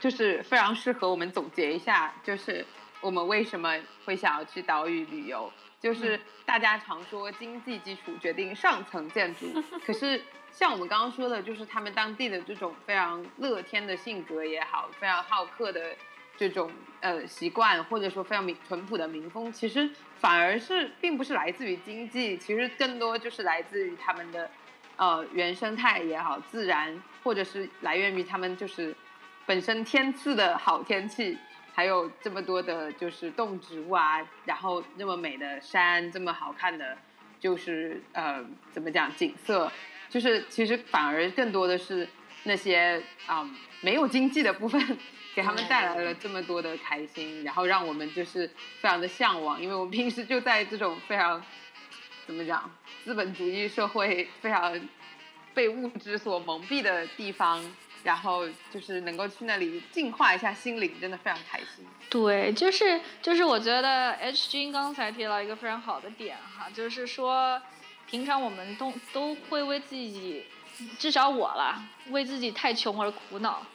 [0.00, 2.66] 就是非常适合我们总结一下，就是
[3.00, 5.52] 我们为什么会想要去岛屿旅游。
[5.84, 10.18] 就是大家常说经济基础决定上层建筑， 可是
[10.50, 15.94] 像我们刚刚说的，就是他们当地的这种非常乐天的性格也好，非常好客的
[16.38, 24.50] 这种呃习惯，或者说非常民淳朴的民风，其实反而是并不是来自于经济，其实更多就是来自于他们的
[24.96, 28.96] 呃原生态也好，自然，或者是来源于他们就是
[29.44, 31.36] 本身天赐的好天气，
[31.74, 36.96] 还有这么多的就是动植物啊，然后那么美的山，这么好看的，
[37.40, 39.70] 就是呃怎么讲景色，
[40.08, 42.08] 就是其实反而更多的是
[42.44, 44.80] 那些啊、嗯没有经济的部分，
[45.34, 51.44] 给他们带来了这么多的开心，然后让我们就是非常的向往，因为我们平时就在这种非常
[52.26, 52.70] 怎么讲
[53.04, 54.80] 资本主义社会非常
[55.52, 57.62] 被物质所蒙蔽的地方，
[58.04, 61.84] 然后就是能够去那里净化一下心灵，真的非常开心。
[62.08, 67.60] 对，就是就是，我觉得 H 君刚才提到一个非常好的点哈，就是说，
[68.06, 70.46] 平常我们都都会为自己，
[70.98, 73.66] 至少我啦，为自己太穷而苦恼，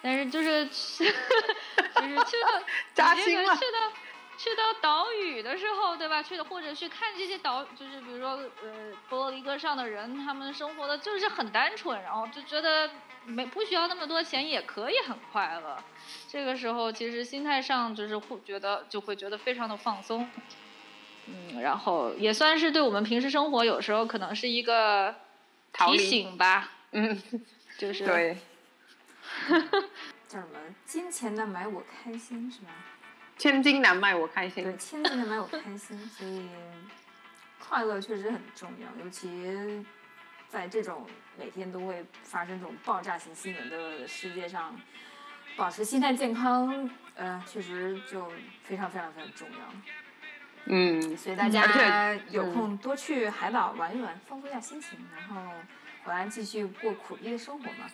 [0.00, 2.62] 但是就是 就是去到
[2.94, 3.92] 扎心了去到
[4.38, 6.22] 去到岛屿的时候，对吧？
[6.22, 8.30] 去的或者去看这些岛，就是比如说
[8.62, 12.90] 呃波罗的哥上的人，他们生活的就是很单纯，然后就觉得
[13.24, 15.76] 没不需要那么多钱也可以很快乐。
[16.28, 20.28] 这个时候其实心态上就是会觉得就会觉得非常的放松，
[21.26, 25.14] 嗯，然后也算是对我们平时生活有时候可能是一个
[25.72, 27.22] 提醒吧，嗯，
[27.78, 28.38] 就是对，
[30.26, 30.58] 叫什么？
[30.84, 32.70] 金钱的买我开心是吗？
[33.42, 34.76] 千金难买我开心对，。
[34.76, 36.48] 千金难买我开心， 所以
[37.58, 39.84] 快乐确实很重要，尤其
[40.48, 41.04] 在这种
[41.36, 44.80] 每天都会发生这种爆炸性新闻的世界上，
[45.56, 48.30] 保持心态健康，呃，确实就
[48.62, 49.74] 非常非常非常重要。
[50.66, 55.52] 嗯，所以大家有空多去海岛玩一玩，放松一下心情，然后
[56.04, 57.90] 回来继续过苦逼的生活嘛。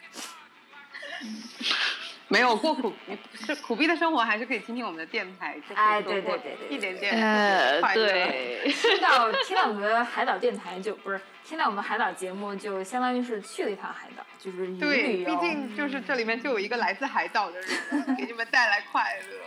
[2.31, 2.93] 没有过苦
[3.33, 8.07] 是苦逼的生活，还是可以听听我们的电台，哎对对对对一点点呃，快乐。
[8.07, 19.39] 对， 听到听到我们的海岛电台就不是听到我们海岛节目，就相当于是去了一趟海岛，就是旅对，毕竟就是这里面就有一个来自海岛的人，给你们带来快乐。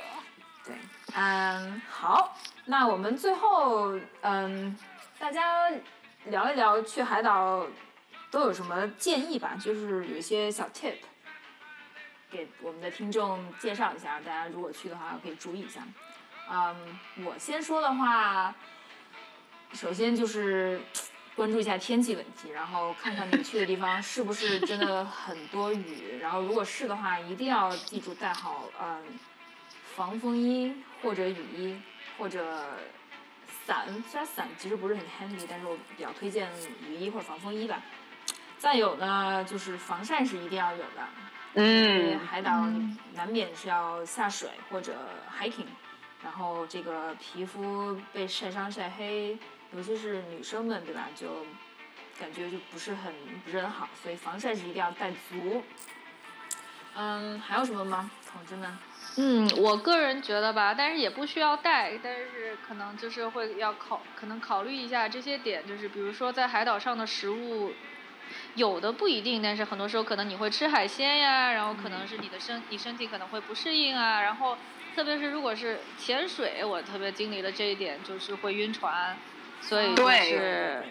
[0.66, 0.76] 对，
[1.16, 2.36] 嗯，好，
[2.66, 4.76] 那我们最后嗯，
[5.20, 5.70] 大家
[6.26, 7.66] 聊一聊去海岛
[8.32, 10.94] 都有什么建议吧，就是有一些小 tip，
[12.32, 15.82] 给我们的听众介绍一下，大家如果去的话可以注意一下。
[16.50, 18.56] 嗯，我先说的话，
[19.74, 20.80] 首先就是
[21.36, 29.04] 关注一下天气问题，然后看看你去的地方是不是真的很多雨，然后如果是的话，一定要记住带好嗯
[29.96, 31.82] 防风衣或者雨衣
[32.18, 32.66] 或者
[33.66, 36.50] 伞，虽然伞其实不是很 handy，但是我比较推荐
[36.88, 37.82] 雨衣或者防风衣吧。
[38.58, 41.08] 再有呢，就是防晒是一定要有的，
[41.54, 42.66] 嗯，海岛
[43.14, 44.96] 难免是要下水或者
[45.38, 45.66] hiking，
[46.24, 49.38] 然后这个皮肤被晒伤晒黑，
[49.74, 51.46] 尤其是女生们对吧，就
[52.20, 53.14] 感觉就不是很
[53.44, 55.64] 不是很好，所以防晒是一定要带足。
[56.96, 58.78] 嗯，还有什么吗，同志们？
[59.18, 67.74] 嗯，我个人觉得吧，但是也不需要带，但是可能就是会要考，可能考虑一下这些点，就是比如说在海岛上的食物，
[68.56, 74.58] 有的不一定，但是很多时候可能你会吃海鲜呀，然后可能是你的身你身体可能会不适应啊，然后
[74.96, 79.18] 特别是如果是潜水，我特别经历了这一点，就是会晕船，
[79.62, 80.84] 所以就对是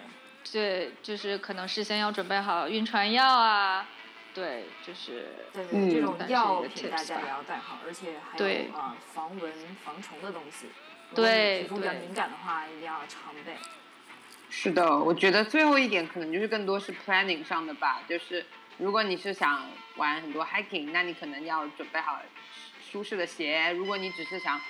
[0.51, 3.87] 对，就是可能事先要准备好晕船药啊，
[4.33, 9.53] 对，就是对对，嗯这种药品大家也要带好，而且还有啊、防蚊、
[9.85, 10.69] 防虫的东西。
[11.11, 13.55] 如果你对皮肤比较敏感的话，一定要常备。
[14.51, 18.45] 是的，我觉得最后一点可能就是更多是 planning 上的吧，就是
[18.79, 19.65] 如果你是想
[19.97, 22.21] 玩很多 hiking，那你可能要准备好
[22.91, 24.61] 舒适的鞋；如果你只是想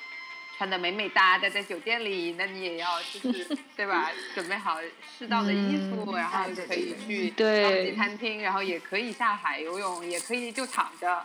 [0.58, 4.78] 穿的美美哒待在酒店里，那你也要就是 对吧，准备好
[5.18, 11.24] 适当的衣服，然后可以去对高级餐厅，然后也可以下海游泳，也可以就躺着，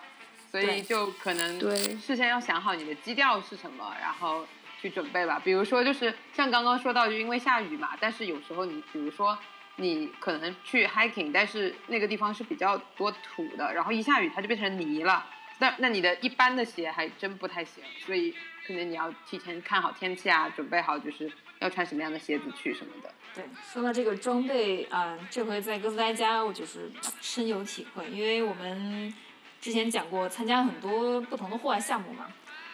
[0.49, 4.48] 所以就可能对事先要想好你的基调是什么，然后
[4.85, 5.41] 去准备吧。
[5.43, 9.35] 比如说，就是像刚刚说到，就因为下雨嘛，但是有时候你比如说
[9.77, 15.25] 你可能去 hiking，但是那个地方是比较多土的，然后一下雨它就变成泥了。
[15.57, 18.31] 那那你的一般的鞋还真不太行，所以
[18.67, 23.11] 可能你要提前看好天气啊，准备好就是要穿什么样的鞋子去什么的。
[23.33, 23.43] 对，
[23.73, 26.91] 说到这个装备，嗯、这回在哥斯达黎加我就是
[27.21, 29.11] 深有体会，因为我们
[29.59, 32.27] 之前讲过参加很多不同的户外项目嘛，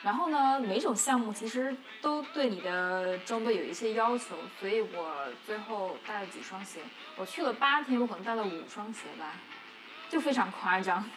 [0.04, 5.16] 然后呢，每种项目其实都对你的装备有一些要求，所以我
[5.46, 6.80] 最后带了几双鞋，
[7.16, 9.34] 我去了八天，我可能带了五双鞋吧，
[10.10, 11.08] 就非常夸张，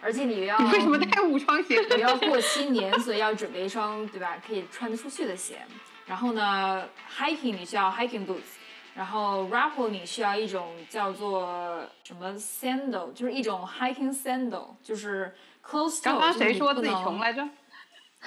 [0.00, 1.80] 而且你要你为什么带五双鞋？
[1.94, 5.60] 你要过新年，所以要准备一双对吧，可以穿得出去的鞋。
[6.04, 6.84] 然后呢
[7.16, 8.58] ，hiking 你需要 hiking boots，
[8.96, 15.32] 然后 rappel 你需要一种叫做什么 sandal，就是一种 hiking sandal，就是
[15.64, 16.02] close。
[16.02, 17.48] 刚刚谁说自己穷来着？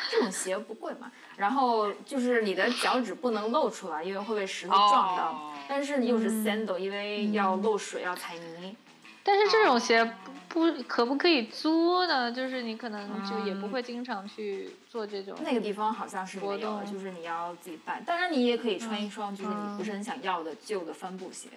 [0.10, 5.24] 这种鞋不贵嘛，然后就是你的脚趾不能露出来，因为会被石头撞到。
[5.32, 8.74] 哦但是又是 sandal，、因为要漏水，要踩泥。
[9.22, 10.02] 但是这种鞋
[10.48, 12.32] 不不可不可以租呢？
[12.32, 15.38] 就是你可能就也不会经常去做这种。
[15.44, 18.02] 那个地方好像是没有的，就是你要自己办。
[18.06, 21.50] 当然，你也可以穿一双就是你不是很想要的旧的帆布鞋，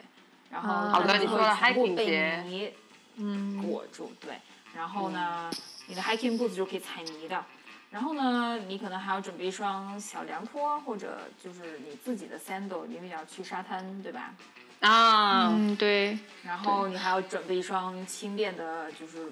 [0.50, 2.72] 然后好的它就会你说了全部 hiking 被鞋泥
[3.14, 4.10] 嗯，裹住。
[4.20, 4.40] 对，
[4.74, 5.48] 然后呢，
[5.86, 7.44] 你的 hiking boots 就可以踩泥的。
[7.90, 14.32] 然后呢，你可能还要准备一双小凉拖，或者就是你自己的 sandal，因为你要去沙滩，对吧？
[14.80, 19.30] 啊，嗯，对，然后你还要准备一双轻便的，就是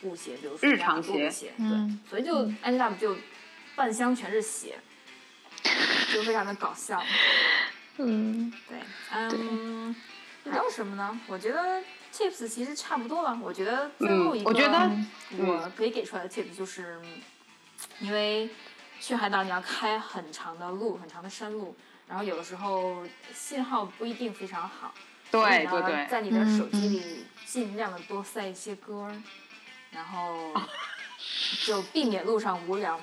[0.00, 3.16] 布鞋，比如说日常鞋嗯对，所以就 ended up 就
[3.74, 4.78] 半箱全是鞋，
[6.14, 7.02] 就非常的搞笑。
[7.98, 8.78] 嗯，对，
[9.10, 9.94] 嗯，
[10.50, 11.20] 还有什么呢？
[11.26, 13.36] 我觉得 tips 其实差不多了。
[13.42, 14.90] 我觉得最后一个，嗯我觉得
[15.44, 17.00] 我可以给出来的 tips 就是，
[18.00, 18.48] 因为
[19.00, 21.76] 去海岛你要开很长的路，很长的山路，
[22.08, 23.04] 然后有的时候
[23.34, 24.92] 信号不一定非常好。
[25.30, 29.22] 对对对，在你的手机里尽量的多塞一些歌儿，
[29.90, 30.54] 然后
[31.66, 32.98] 就避免路上无聊。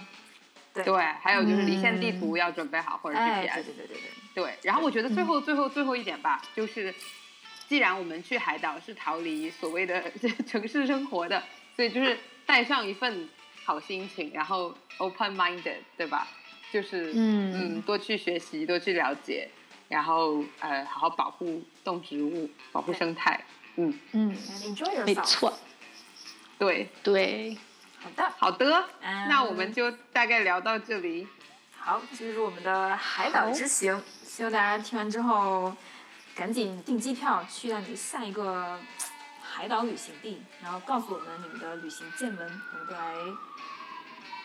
[0.74, 0.84] 对。
[0.84, 3.98] 对，还有就是离线地图要准备好或者哎，GPS，对对对对
[4.34, 6.96] 对，对，然后我觉得最后最后最后一点吧，就是
[7.68, 10.12] 既然我们去海岛是逃离所谓的
[10.48, 11.44] 城市生活的，
[11.76, 13.30] 所以就是带上一份
[13.64, 16.28] 好心情，然后 open minded，对吧？
[16.72, 19.50] 就是嗯嗯，多去学习，多去了解，
[19.90, 23.44] 然后呃，好好保护动植物，保护生态。
[23.76, 24.36] 嗯，嗯
[25.06, 25.16] 没。
[25.16, 25.54] 错，
[26.58, 27.58] 对，对，
[28.00, 31.28] 好的，好的，嗯那我们就大概聊到这里。
[31.78, 34.02] 好，这就是我们的海岛之行。
[34.24, 35.76] 希望大家听完之后，
[36.34, 38.80] 赶紧订机票去到你的下一个
[39.56, 43.14] 海岛旅行地，然后告诉我们你们的旅行见闻，我们都来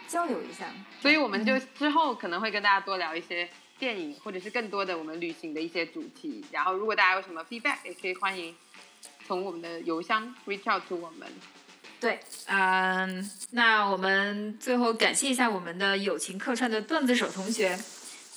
[0.06, 0.66] 交流一下。
[1.01, 3.48] 所以我们就之后可能会跟大家多聊一些
[3.78, 6.44] 电影，或者是更多的我们旅行的一些主题。
[6.52, 8.55] 然后，如果大家有什么 feedback，也可以欢迎
[9.26, 11.26] 从我们的邮箱 reach out to 我们。
[11.98, 17.74] 对，嗯，那我们最后感谢一下我们的友情客串的段子手同学，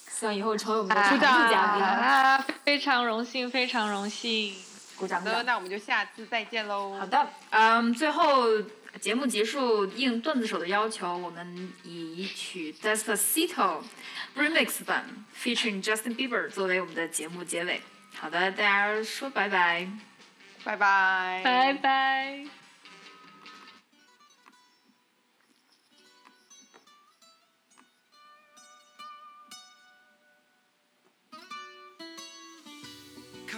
[0.10, 1.84] 希望以后成为我们的常驻嘉宾。
[1.84, 4.56] 啊，非常荣幸，非常荣幸。
[5.02, 5.20] 鼓掌。
[5.20, 6.98] 好的，那我们就下次再见喽。
[7.00, 8.62] 好的，嗯，最后
[9.00, 13.82] 节目结束，应段子手的要求，我们以一曲 Despacito
[14.38, 15.06] remix 版
[15.36, 17.82] featuring Justin Bieber 作为我们的节目结尾。
[18.16, 19.88] 好的，大家说拜拜。
[20.64, 22.61] 拜拜，拜拜。